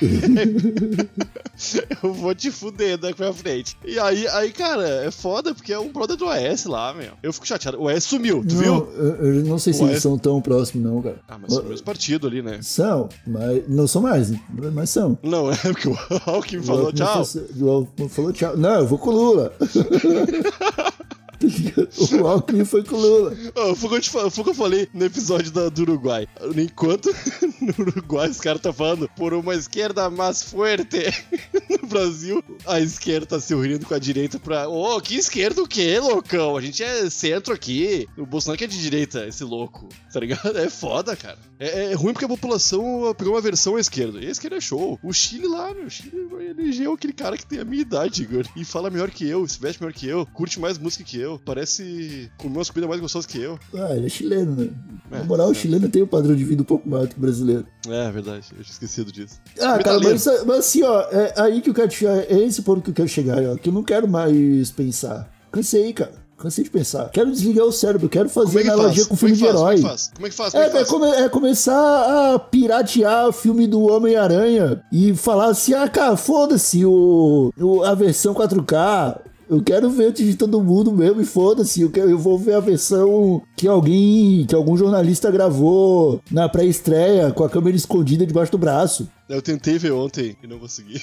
[2.02, 3.76] Eu vou te fuder daqui pra frente.
[3.84, 7.12] E aí, aí, cara, é foda porque é um brother do AS lá, meu.
[7.22, 7.80] Eu fico chateado.
[7.80, 8.74] O AS sumiu, tu não, viu?
[8.94, 9.90] Eu, eu não sei se Ué?
[9.90, 11.18] eles são tão próximos, não, cara.
[11.26, 12.58] Ah, mas são o mesmo partido ali, né?
[12.60, 14.30] São, mas não são mais,
[14.74, 15.18] mas são.
[15.22, 17.24] Não, é porque o Alckmin falou O tchau.
[18.08, 18.56] Falou- tchau.
[18.56, 19.52] Não, eu vou com o Lula.
[21.38, 23.36] Tá o Alckmin foi com o Lula.
[23.54, 26.26] Oh, foi o eu foi o que eu falei no episódio da- do Uruguai.
[26.56, 27.06] Enquanto
[27.60, 30.98] no Uruguai os caras estão falando por uma esquerda mais forte,
[31.82, 34.68] no Brasil a esquerda tá se unindo com a direita pra.
[34.68, 36.56] Ô, que esquerda o quê, loucão?
[36.56, 38.08] A gente é centro aqui.
[38.16, 39.88] O Bolsonaro que é de direita, esse louco.
[40.12, 40.56] Tá ligado?
[40.66, 41.38] É foda, cara.
[41.58, 44.18] É, é ruim porque a população pegou uma versão à esquerda.
[44.20, 44.98] E a esquerda é show.
[45.02, 45.84] O Chile lá, meu.
[45.86, 46.12] O Chile
[46.50, 48.44] elegeu aquele cara que tem a minha idade, Igor.
[48.56, 51.25] E fala melhor que eu, se veste melhor que eu, curte mais música que eu,
[51.44, 53.58] parece comer umas comidas mais gostosas que eu.
[53.74, 54.70] Ah, ele é chileno, né?
[55.10, 55.54] É, Na moral, o é.
[55.54, 57.66] chileno tem um padrão de vida um pouco maior que o brasileiro.
[57.88, 59.40] É, verdade, eu tinha esquecido disso.
[59.60, 62.82] Ah, cara, mas, mas assim, ó, é aí que eu quero chegar, é esse ponto
[62.82, 65.30] que eu quero chegar, ó, que eu não quero mais pensar.
[65.50, 66.24] Cansei, cara.
[66.38, 67.08] Cansei de pensar.
[67.08, 69.06] Quero desligar o cérebro, quero fazer é que analogia faz?
[69.06, 69.54] com é filme de faz?
[69.54, 69.76] Como é herói.
[69.76, 70.10] que faz?
[70.14, 70.52] Como é que faz?
[70.52, 70.90] Como É, é que é, faz?
[70.90, 76.84] come- é começar a piratear o filme do Homem-Aranha e falar assim: ah, cara, foda-se
[76.84, 79.18] o, o- a versão 4K.
[79.48, 81.80] Eu quero ver antes de todo mundo mesmo e foda-se.
[81.80, 87.30] Eu, quero- eu vou ver a versão que alguém, que algum jornalista gravou na pré-estreia
[87.30, 89.08] com a câmera escondida debaixo do braço.
[89.28, 90.98] Eu tentei ver ontem e não consegui.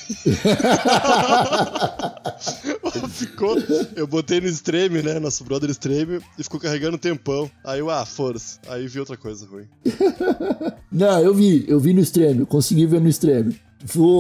[3.10, 3.56] ficou.
[3.95, 5.19] Eu botei no stream, né?
[5.19, 7.49] Nosso brother stream, e ficou carregando um tempão.
[7.63, 8.60] Aí eu, ah, força.
[8.67, 9.65] Aí vi outra coisa ruim.
[10.91, 13.49] Não, eu vi, eu vi no stream, consegui ver no stream.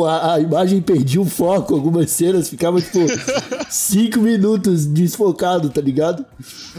[0.07, 2.99] A, a imagem perdia o foco, algumas cenas ficava tipo
[3.69, 6.25] Cinco minutos desfocado, tá ligado?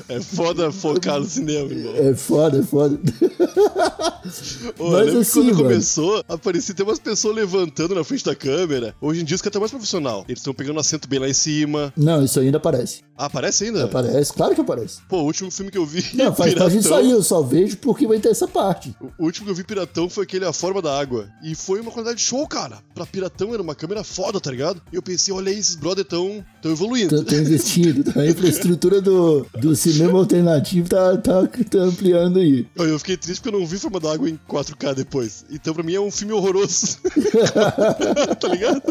[0.08, 1.94] É foda focar no cinema, irmão.
[1.96, 2.98] É foda, é foda.
[4.78, 5.62] Ô, Mas que assim, quando mano.
[5.68, 8.94] começou, aparecia tem umas pessoas levantando na frente da câmera.
[9.00, 10.24] Hoje em dia os caras estão mais profissional.
[10.28, 11.92] Eles estão pegando assento bem lá em cima.
[11.96, 13.02] Não, isso ainda aparece.
[13.16, 13.85] Ah, aparece ainda?
[13.85, 15.00] Aparece, claro que aparece.
[15.09, 16.05] Pô, o último filme que eu vi.
[16.14, 18.94] Não, faz parte disso Piratão, aí, eu só vejo porque vai ter essa parte.
[19.18, 21.29] O último que eu vi Piratão foi aquele A Forma da Água.
[21.42, 22.79] E foi uma qualidade show, cara.
[22.94, 24.83] Pra Piratão era uma câmera foda, tá ligado?
[24.92, 27.22] E eu pensei, olha aí, esses brother tão, tão evoluindo.
[27.22, 28.20] Tá, tá investindo, tá?
[28.20, 32.66] a infraestrutura do, do cinema alternativo tá, tá, tá ampliando aí.
[32.79, 35.44] Aí Eu fiquei triste porque eu não vi Forma da Água em 4K depois.
[35.50, 36.98] Então pra mim é um filme horroroso.
[38.40, 38.83] tá ligado?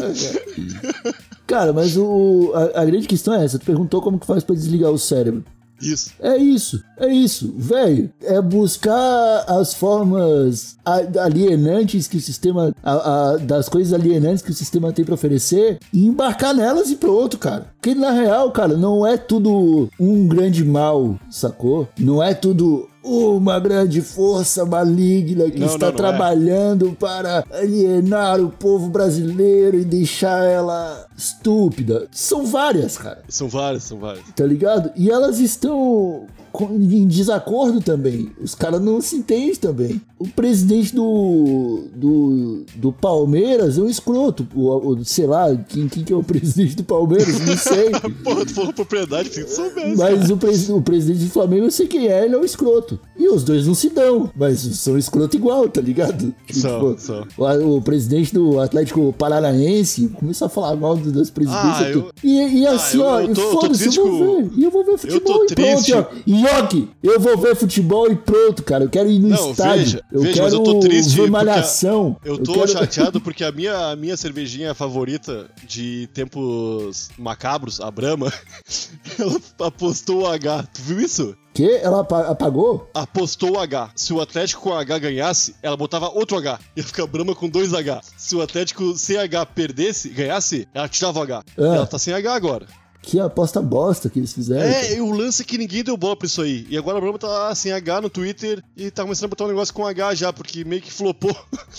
[1.46, 3.58] Cara, mas o, a, a grande questão é essa.
[3.58, 5.44] Tu perguntou como que faz pra desligar o cérebro.
[5.82, 6.12] Isso.
[6.20, 8.08] É isso, é isso, velho.
[8.22, 10.76] É buscar as formas
[11.20, 12.72] alienantes que o sistema.
[12.82, 16.96] a- a- das coisas alienantes que o sistema tem pra oferecer e embarcar nelas e
[16.96, 17.66] pronto, cara.
[17.80, 21.88] Porque na real, cara, não é tudo um grande mal, sacou?
[21.98, 22.88] Não é tudo.
[23.04, 25.96] Uma grande força maligna que Não, está não, não é.
[25.98, 32.06] trabalhando para alienar o povo brasileiro e deixar ela estúpida.
[32.10, 34.24] São várias, cara São vários, são vários.
[34.34, 34.90] tá ligado?
[34.96, 36.26] E elas estão
[36.70, 38.30] em desacordo também.
[38.40, 40.00] Os caras não se entendem também.
[40.18, 42.33] O presidente do, do,
[42.76, 44.46] do Palmeiras é um escroto.
[44.54, 47.40] O, o- sei lá, quem, quem que é o presidente do Palmeiras?
[47.40, 47.90] Não sei.
[48.24, 49.96] Porra, tu falou propriedade, se tu soubesse.
[49.96, 52.98] Mas o, pres- o presidente do Flamengo, eu sei quem é, ele é um escroto.
[53.16, 56.34] E os dois não se dão, mas são escroto igual, tá ligado?
[56.52, 57.26] São, Tipo, são.
[57.38, 61.76] O, o presidente do Atlético Paranaense começou a falar mal das presidências.
[61.86, 62.10] Ah, eu-.
[62.22, 64.50] E, e assim, eu- ó, eu tô- eu tô foda-se, eu triste vou ver.
[64.56, 65.92] E eu vou ver futebol e triste.
[65.92, 66.30] pronto, ó.
[66.30, 68.84] Nhoque, eu vou ver futebol e pronto, cara.
[68.84, 69.78] Eu quero ir no Não, estádio.
[69.84, 72.16] veja, eu veja, quero eu tô triste ver malhação.
[72.24, 72.78] Eu tô quero...
[72.78, 78.32] chateado porque a minha, a minha cervejinha favorita de tempos macabros, a Brahma,
[79.18, 80.64] ela apostou o H.
[80.74, 81.36] Tu viu isso?
[81.52, 81.76] Que?
[81.76, 82.90] Ela apa- apagou?
[82.92, 83.90] Apostou o H.
[83.94, 86.58] Se o Atlético com H ganhasse, ela botava outro H.
[86.76, 88.00] Ia ficar Brahma com dois H.
[88.16, 91.44] Se o Atlético sem H perdesse, ganhasse, ela tirava o H.
[91.56, 91.62] Ah.
[91.62, 92.66] Ela tá sem H agora.
[93.06, 94.62] Que aposta bosta que eles fizeram.
[94.62, 96.66] É, e o lance é que ninguém deu bola pra isso aí.
[96.70, 99.48] E agora a Brahma tá sem H no Twitter e tá começando a botar um
[99.48, 101.36] negócio com H já, porque meio que flopou.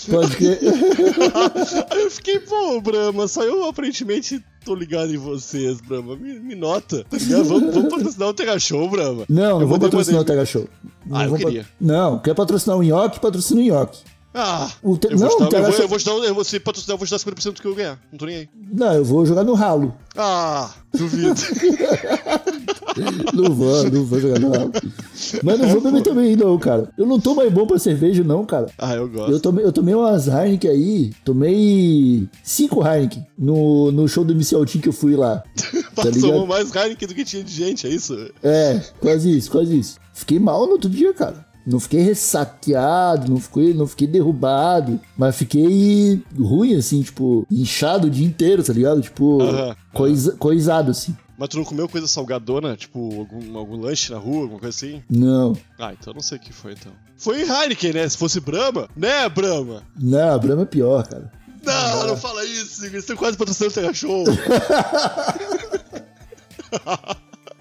[0.08, 0.46] Pode que.
[1.90, 6.16] Aí eu fiquei, pô, Brahma, só eu aparentemente tô ligado em vocês, Brahma.
[6.16, 7.04] Me, me nota.
[7.04, 7.16] tá?
[7.44, 9.24] Vamos, vamos patrocinar o Tega Show, Brahma.
[9.28, 10.68] Não, não Eu vou mandei- patrocinar o Tega Show.
[11.06, 11.62] Não Ah, eu vou queria.
[11.64, 13.98] pat- Não, quer patrocinar o Nhoque, patrocina o Nhoque.
[14.38, 16.44] Ah, te- eu, vou não, o Tega eu, vou, eu vou te dar, eu vou
[16.44, 17.98] se patrocinar, eu vou te dar 50% do que eu ganhar.
[18.12, 18.48] Não tô nem aí.
[18.70, 19.94] Não, eu vou jogar no ralo.
[20.14, 21.32] Ah, duvido.
[23.34, 24.72] Não vou, não vou jogar no ralo.
[25.42, 26.90] Mas não vou beber também, não, cara.
[26.96, 28.68] Eu não tô mais bom pra cerveja, não, cara.
[28.78, 29.32] ah, eu gosto.
[29.32, 34.54] Eu tomei, eu tomei umas Heineken aí, tomei cinco Heineken no, no show do MC
[34.54, 35.42] Altin que eu fui lá.
[35.96, 36.46] Tá Passou ligado?
[36.46, 38.14] mais Heineken do que tinha de gente, é isso?
[38.42, 39.96] É, quase isso, quase isso.
[40.12, 41.46] Fiquei mal no outro dia, cara.
[41.66, 48.10] Não fiquei ressaqueado, não fiquei, não fiquei derrubado, mas fiquei ruim, assim, tipo, inchado o
[48.10, 49.02] dia inteiro, tá ligado?
[49.02, 49.38] Tipo,
[49.92, 51.16] coisa, coisado, assim.
[51.38, 52.76] Mas tu não comeu coisa salgadona?
[52.76, 55.02] Tipo, algum, algum lanche na rua, alguma coisa assim?
[55.10, 56.92] Não, Ah, então eu não sei o que foi, então.
[57.18, 58.08] Foi Heineken, né?
[58.08, 59.82] Se fosse Brahma, né, Brahma?
[60.00, 61.30] não, a Brahma é pior, cara.
[61.64, 62.84] Não, não fala isso.
[62.86, 64.24] Eles estão quase patrocinando o Tega Show.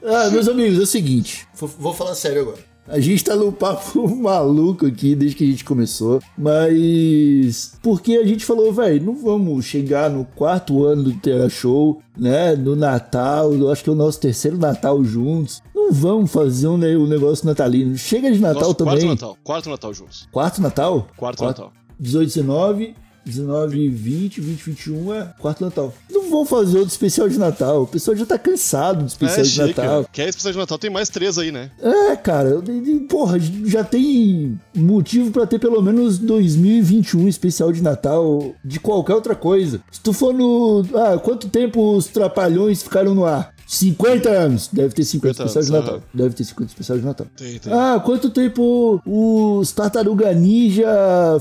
[0.08, 2.60] Ah, meus amigos, é o seguinte, vou, vou falar sério agora.
[2.88, 8.26] A gente tá num papo maluco aqui desde que a gente começou, mas porque a
[8.26, 12.56] gente falou, velho, não vamos chegar no quarto ano do Terra Show, né?
[12.56, 15.62] No Natal, eu acho que é o nosso terceiro Natal juntos.
[15.74, 17.98] Não vamos fazer um, um negócio natalino.
[17.98, 18.94] Chega de Natal Nosso também.
[19.00, 19.38] Quarto Natal.
[19.44, 20.28] Quarto Natal juntos.
[20.32, 21.08] Quarto Natal?
[21.18, 21.74] Quarto Quarto- Natal.
[22.00, 25.94] 18, 19, 19, 20, 20, 21 é quarto Natal.
[26.12, 27.84] Não vão fazer outro especial de Natal.
[27.84, 29.60] O pessoal já tá cansado do especial É, de.
[29.80, 30.06] Natal.
[30.12, 30.78] Quer especial de Natal?
[30.78, 31.72] Tem mais três aí, né?
[31.82, 37.82] É, cara, e- e, porra, já tem motivo pra ter pelo menos 2021 especial de
[37.82, 39.82] Natal de qualquer outra coisa.
[39.92, 40.86] Se tu for no.
[40.96, 43.55] Ah, quanto tempo os Trapalhões ficaram no ar?
[43.66, 44.70] 50 anos.
[44.72, 46.10] Deve ter 50, 50 especial de anos, Natal.
[46.14, 47.28] Deve ter 50 especial de Natal.
[47.36, 47.74] Tem, tem.
[47.74, 50.88] Ah, quanto tempo os Tartaruga Ninja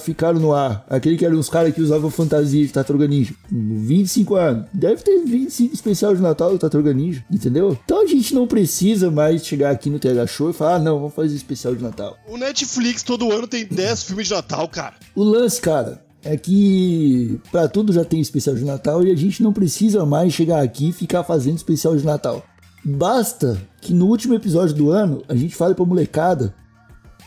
[0.00, 0.84] ficaram no ar?
[0.88, 3.34] Aquele que eram os caras que usavam fantasia de Tartaruga Ninja.
[3.50, 4.66] 25 anos.
[4.72, 7.78] Deve ter 25 especial de Natal do Tartaruga Ninja, entendeu?
[7.84, 10.98] Então a gente não precisa mais chegar aqui no TH Show e falar, ah, não,
[10.98, 12.16] vamos fazer especial de Natal.
[12.26, 14.94] O Netflix todo ano tem 10 filmes de Natal, cara.
[15.14, 19.42] O lance, cara, é que pra tudo já tem especial de Natal e a gente
[19.42, 22.42] não precisa mais chegar aqui e ficar fazendo especial de Natal.
[22.84, 26.54] Basta que no último episódio do ano a gente fale pra molecada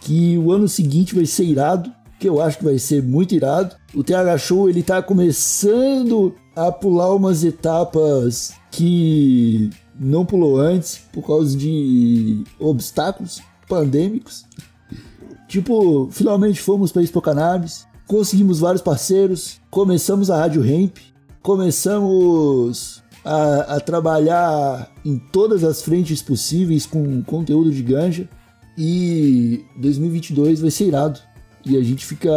[0.01, 3.75] que o ano seguinte vai ser irado, que eu acho que vai ser muito irado.
[3.93, 11.25] O TH Show ele tá começando a pular umas etapas que não pulou antes por
[11.25, 14.45] causa de obstáculos pandêmicos.
[15.47, 20.97] Tipo, finalmente fomos para Expo Cannabis, conseguimos vários parceiros, começamos a Rádio Hemp,
[21.43, 28.27] começamos a, a trabalhar em todas as frentes possíveis com conteúdo de ganja
[28.77, 31.19] e 2022 vai ser irado.
[31.65, 32.31] E a gente fica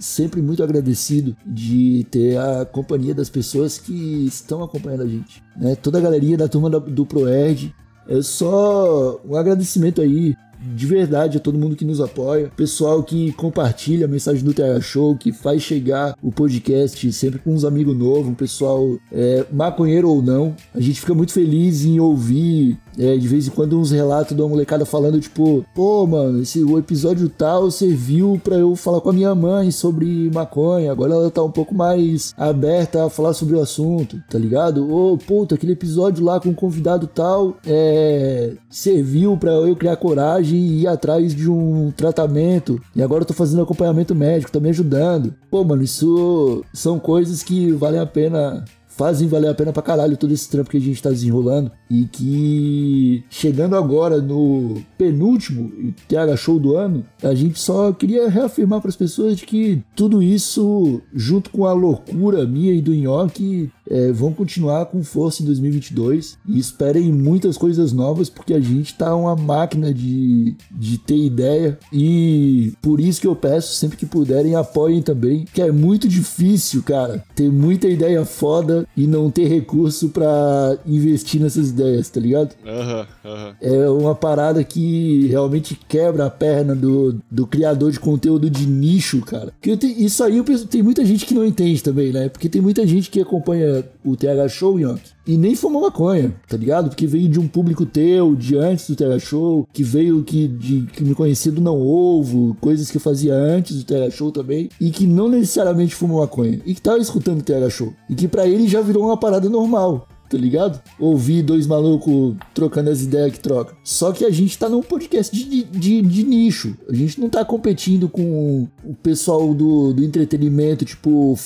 [0.00, 5.40] sempre muito agradecido de ter a companhia das pessoas que estão acompanhando a gente.
[5.56, 5.76] Né?
[5.76, 7.72] Toda a galeria da turma do ProErd.
[8.08, 13.32] É só um agradecimento aí de verdade a todo mundo que nos apoia, pessoal que
[13.32, 17.96] compartilha a mensagem do TH Show, que faz chegar o podcast sempre com uns amigos
[17.96, 20.54] novos, um pessoal é, maconheiro ou não.
[20.74, 24.42] A gente fica muito feliz em ouvir é, de vez em quando uns relatos de
[24.42, 29.10] uma molecada falando, tipo, pô, mano, esse, o episódio tal serviu para eu falar com
[29.10, 33.56] a minha mãe sobre maconha, agora ela tá um pouco mais aberta a falar sobre
[33.56, 34.90] o assunto, tá ligado?
[34.92, 40.58] Ô, puta, aquele episódio lá com o convidado tal é, serviu para eu criar coragem
[40.58, 44.70] e ir atrás de um tratamento, e agora eu tô fazendo acompanhamento médico, tá me
[44.70, 45.34] ajudando.
[45.50, 48.64] Pô, mano, isso são coisas que valem a pena
[48.96, 51.70] fazem valer a pena pra caralho todo esse trampo que a gente tá desenrolando.
[51.90, 58.80] E que chegando agora no penúltimo TH Show do ano, a gente só queria reafirmar
[58.80, 64.12] para as pessoas que tudo isso, junto com a loucura minha e do Nhoque, é,
[64.12, 69.14] vão continuar com força em 2022 e esperem muitas coisas novas porque a gente tá
[69.14, 74.54] uma máquina de, de ter ideia e por isso que eu peço sempre que puderem
[74.54, 80.08] apoiem também, que é muito difícil, cara, ter muita ideia foda e não ter recurso
[80.08, 82.54] para investir nessas ideias, tá ligado?
[82.66, 83.56] Aham, aham.
[83.60, 89.20] É uma parada que realmente quebra a perna do, do criador de conteúdo de nicho,
[89.22, 89.52] cara.
[89.82, 92.28] Isso aí eu penso, tem muita gente que não entende também, né?
[92.28, 96.56] Porque tem muita gente que acompanha o TH Show, Yonk, e nem fumou maconha, tá
[96.56, 96.88] ligado?
[96.88, 100.86] Porque veio de um público teu, de antes do TH Show, que veio que, de,
[100.92, 104.68] que me conhecia do Não Ovo, coisas que eu fazia antes do TH Show também,
[104.80, 108.28] e que não necessariamente fumou maconha, e que tava escutando o TH Show, e que
[108.28, 110.80] para ele já virou uma parada normal tá ligado?
[110.98, 113.76] Ouvir dois malucos trocando as ideias que troca.
[113.84, 116.76] Só que a gente tá num podcast de, de, de nicho.
[116.88, 121.36] A gente não tá competindo com o pessoal do, do entretenimento, tipo o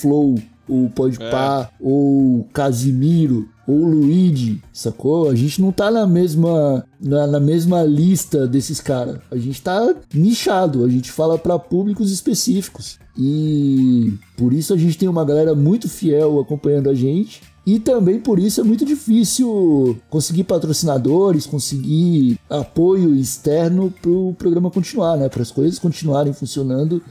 [0.70, 1.76] O Podpah, é.
[1.80, 5.28] ou Casimiro, ou Luigi, sacou?
[5.28, 9.18] A gente não tá na mesma na, na mesma lista desses caras.
[9.30, 12.98] A gente tá nichado, a gente fala para públicos específicos.
[13.18, 18.18] E por isso a gente tem uma galera muito fiel acompanhando a gente e também
[18.18, 25.28] por isso é muito difícil conseguir patrocinadores, conseguir apoio externo para o programa continuar, né?
[25.28, 27.02] Para as coisas continuarem funcionando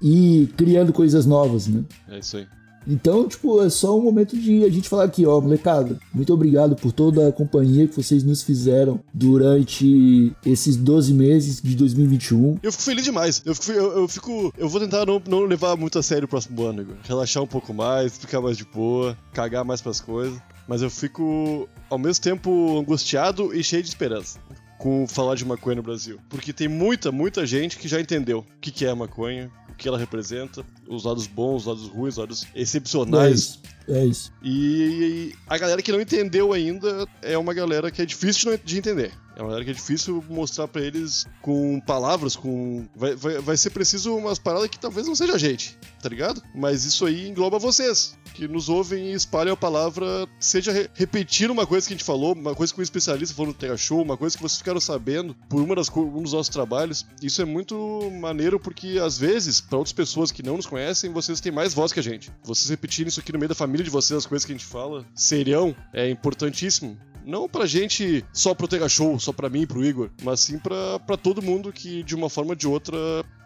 [0.00, 1.84] e criando coisas novas, né?
[2.08, 2.46] É isso aí.
[2.90, 6.74] Então, tipo, é só um momento de a gente falar aqui, ó, molecada, muito obrigado
[6.74, 12.58] por toda a companhia que vocês nos fizeram durante esses 12 meses de 2021.
[12.60, 13.42] Eu fico feliz demais.
[13.46, 16.28] Eu fico, eu, eu, fico, eu vou tentar não, não levar muito a sério o
[16.28, 16.96] próximo ano, Igor.
[17.04, 20.36] Relaxar um pouco mais, ficar mais de boa, cagar mais pras coisas.
[20.66, 24.40] Mas eu fico, ao mesmo tempo, angustiado e cheio de esperança
[24.80, 26.18] com falar de maconha no Brasil.
[26.28, 29.50] Porque tem muita, muita gente que já entendeu o que, que é maconha,
[29.80, 33.30] que ela representa, os lados bons, os lados ruins, os lados excepcionais.
[33.30, 33.60] É isso.
[33.88, 34.32] É isso.
[34.42, 39.12] E a galera que não entendeu ainda é uma galera que é difícil de entender.
[39.40, 42.86] É uma galera que é difícil mostrar para eles com palavras, com.
[42.94, 46.42] Vai, vai, vai ser preciso umas paradas que talvez não seja a gente, tá ligado?
[46.54, 51.52] Mas isso aí engloba vocês, que nos ouvem e espalham a palavra, seja re repetindo
[51.52, 54.02] uma coisa que a gente falou, uma coisa que um especialista falou no Terra Show,
[54.02, 57.06] uma coisa que vocês ficaram sabendo por uma das, um dos nossos trabalhos.
[57.22, 61.40] Isso é muito maneiro porque, às vezes, para outras pessoas que não nos conhecem, vocês
[61.40, 62.30] têm mais voz que a gente.
[62.44, 64.66] Vocês repetirem isso aqui no meio da família de vocês, as coisas que a gente
[64.66, 66.98] fala, serião, é importantíssimo.
[67.24, 70.58] Não pra gente só pro Tega Show, só pra mim e pro Igor, mas sim
[70.58, 72.96] pra, pra todo mundo que, de uma forma ou de outra,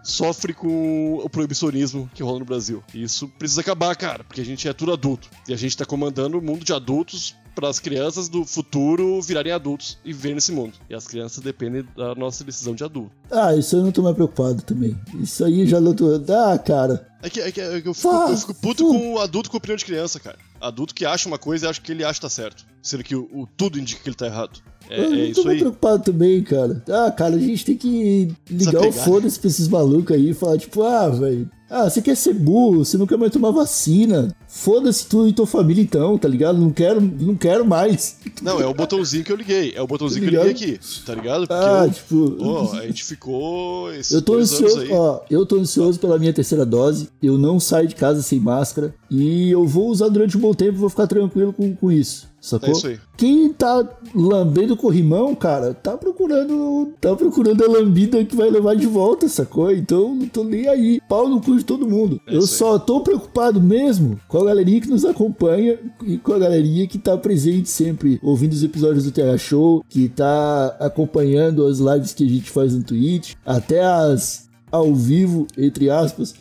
[0.02, 2.82] sofre com o proibicionismo que rola no Brasil.
[2.92, 5.28] E isso precisa acabar, cara, porque a gente é tudo adulto.
[5.48, 9.52] E a gente tá comandando o mundo de adultos para as crianças do futuro virarem
[9.52, 10.74] adultos e viverem nesse mundo.
[10.88, 13.12] E as crianças dependem da nossa decisão de adulto.
[13.30, 14.98] Ah, isso eu não tô mais preocupado também.
[15.20, 16.14] Isso aí já não tô.
[16.28, 17.08] Ah, cara.
[17.22, 19.50] É que, é que, é que eu, fico, ah, eu, fico, puto com o adulto
[19.50, 20.36] com opinião de criança, cara.
[20.60, 22.66] Adulto que acha uma coisa e acha que ele acha que tá certo.
[22.82, 24.60] Sendo que o, o tudo indica que ele tá errado.
[24.90, 26.82] É, eu é não tô muito preocupado também, cara.
[26.88, 30.58] Ah, cara, a gente tem que ligar o foda-se pra esses malucos aí e falar,
[30.58, 34.32] tipo, ah, velho, ah, você quer ser burro, você não quer mais tomar vacina.
[34.46, 36.56] Foda-se tu e tua família então, tá ligado?
[36.56, 38.18] Não quero, não quero mais.
[38.40, 39.72] Não, é o botãozinho que eu liguei.
[39.74, 41.48] É o botãozinho tá que eu liguei aqui, tá ligado?
[41.48, 42.36] Porque ah, eu, tipo.
[42.40, 43.92] Ó, a gente ficou.
[43.92, 47.08] eu tô ansioso, ó, eu tô ansioso pela minha terceira dose.
[47.20, 48.94] Eu não saio de casa sem máscara.
[49.10, 52.68] E eu vou usar durante um bom tempo, vou ficar tranquilo com, com isso Sacou?
[52.68, 52.98] É isso aí.
[53.16, 56.92] Quem tá lambendo corrimão, cara, tá procurando.
[57.00, 59.72] Tá procurando a lambida que vai levar de volta, sacou?
[59.72, 61.00] Então não tô nem aí.
[61.08, 62.20] Pau no cu de todo mundo.
[62.26, 62.46] É Eu aí.
[62.46, 66.98] só tô preocupado mesmo com a galerinha que nos acompanha e com a galerinha que
[66.98, 72.24] tá presente sempre, ouvindo os episódios do TH Show, que tá acompanhando as lives que
[72.24, 76.34] a gente faz no Twitch, até as ao vivo, entre aspas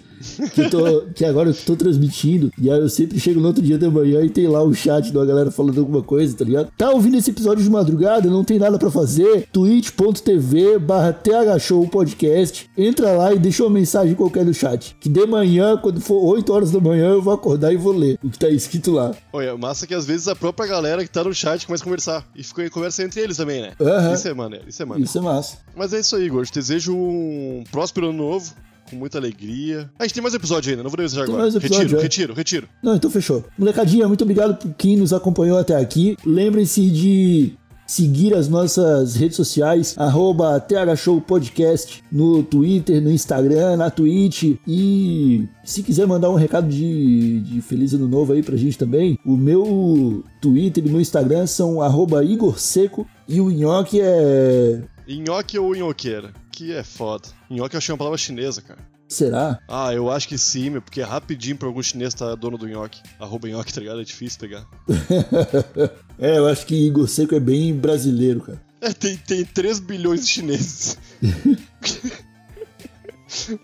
[0.53, 2.51] que, tô, que agora eu tô transmitindo.
[2.59, 5.11] E aí eu sempre chego no outro dia da manhã e tem lá o chat
[5.11, 6.69] da galera falando alguma coisa, tá ligado?
[6.77, 9.47] Tá ouvindo esse episódio de madrugada, não tem nada pra fazer?
[9.51, 12.69] twitch.tv barra thshow podcast.
[12.77, 14.95] Entra lá e deixa uma mensagem qualquer no chat.
[14.99, 18.17] Que de manhã, quando for 8 horas da manhã, eu vou acordar e vou ler
[18.23, 19.11] o que tá escrito lá.
[19.31, 22.27] Olha, massa que às vezes a própria galera que tá no chat começa a conversar.
[22.35, 23.73] E fica em conversa entre eles também, né?
[23.79, 24.13] Aham.
[24.13, 25.07] Isso é maneiro, isso é maneiro.
[25.07, 25.57] Isso é massa.
[25.75, 26.45] Mas é isso aí, Igor.
[26.45, 28.53] Te desejo um próspero ano novo,
[28.93, 29.89] com muita alegria.
[29.99, 31.47] A gente tem mais episódio ainda, não vou desejar agora.
[31.47, 32.03] episódio, retiro, é.
[32.03, 32.69] retiro, retiro.
[32.81, 33.43] Não, então fechou.
[33.57, 36.17] Molecadinha, muito obrigado por quem nos acompanhou até aqui.
[36.25, 43.77] Lembrem-se de seguir as nossas redes sociais, arroba TH Show Podcast, no Twitter, no Instagram,
[43.77, 44.55] na Twitch.
[44.67, 49.19] E se quiser mandar um recado de, de Feliz Ano Novo aí pra gente também,
[49.25, 54.81] o meu Twitter e meu Instagram são arroba Igor Seco e o Nhoque é...
[55.07, 56.33] Nhoque ou nhoqueira?
[56.51, 57.27] Que é foda.
[57.49, 58.79] Nhoque eu achei uma palavra chinesa, cara.
[59.07, 59.59] Será?
[59.67, 62.67] Ah, eu acho que sim, meu, porque é rapidinho pra algum chinês tá dono do
[62.67, 63.01] nhoque.
[63.19, 64.01] Arroba nhoque, tá ligado?
[64.01, 64.65] É difícil pegar.
[66.17, 68.61] é, eu acho que Igor Seco é bem brasileiro, cara.
[68.81, 70.97] É, tem, tem 3 bilhões de chineses.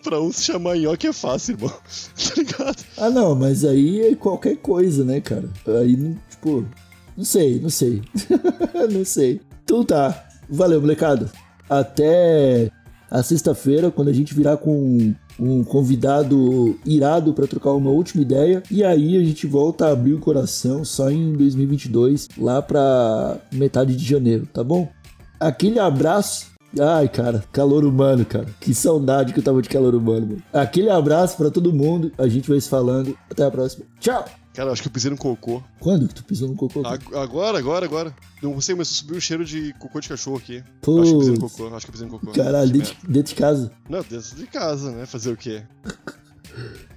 [0.03, 1.73] pra um se chamar nhoque é fácil, irmão.
[2.15, 2.85] Tá ligado?
[2.97, 5.49] Ah, não, mas aí é qualquer coisa, né, cara?
[5.81, 6.65] Aí, tipo,
[7.17, 8.03] não sei, não sei.
[8.91, 9.41] não sei.
[9.63, 10.28] Então tá.
[10.49, 11.29] Valeu, molecada.
[11.69, 12.71] Até
[13.09, 18.61] a sexta-feira, quando a gente virar com um convidado irado pra trocar uma última ideia.
[18.69, 23.95] E aí a gente volta a abrir o coração só em 2022, lá pra metade
[23.95, 24.89] de janeiro, tá bom?
[25.39, 26.49] Aquele abraço.
[26.79, 28.45] Ai, cara, calor humano, cara.
[28.59, 30.43] Que saudade que eu tava de calor humano, mano.
[30.53, 32.11] Aquele abraço pra todo mundo.
[32.17, 33.17] A gente vai se falando.
[33.29, 33.85] Até a próxima.
[33.99, 34.25] Tchau!
[34.59, 35.63] Cara, acho que eu pisei no cocô.
[35.79, 36.85] Quando que tu pisou no cocô?
[36.85, 38.13] Ag- Agora, agora, agora.
[38.43, 40.61] Não sei, a subir um cheiro de cocô de cachorro aqui.
[40.81, 40.99] Putz.
[40.99, 42.31] Acho que eu pisei no cocô, acho que eu pisei no cocô.
[42.33, 43.71] Caralho, Que dentro, dentro de casa.
[43.89, 45.05] Não, dentro de casa, né?
[45.05, 45.63] Fazer o quê?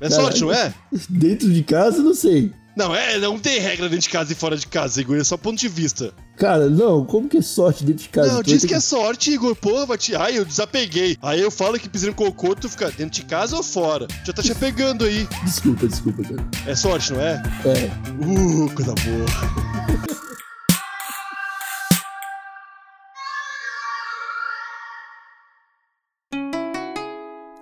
[0.00, 0.22] É Caralho.
[0.24, 0.74] sorte, não é?
[1.08, 2.52] Dentro de casa, não sei.
[2.74, 5.18] Não, é, não tem regra dentro de casa e fora de casa, Igor.
[5.18, 6.14] É só ponto de vista.
[6.36, 8.32] Cara, não, como que é sorte dentro de casa?
[8.32, 9.54] não, Tu diz ter que é sorte, Igor.
[9.54, 10.16] Porra, vai te...
[10.16, 11.18] Ai, eu desapeguei.
[11.20, 14.08] Aí eu falo que pisei no cocô, tu fica dentro de casa ou fora?
[14.24, 15.28] Já tá te apegando aí.
[15.44, 16.48] Desculpa, desculpa, cara.
[16.66, 17.42] É sorte, não é?
[17.66, 18.24] É.
[18.24, 20.32] Uh, coisa boa.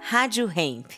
[0.00, 0.90] Rádio Hemp.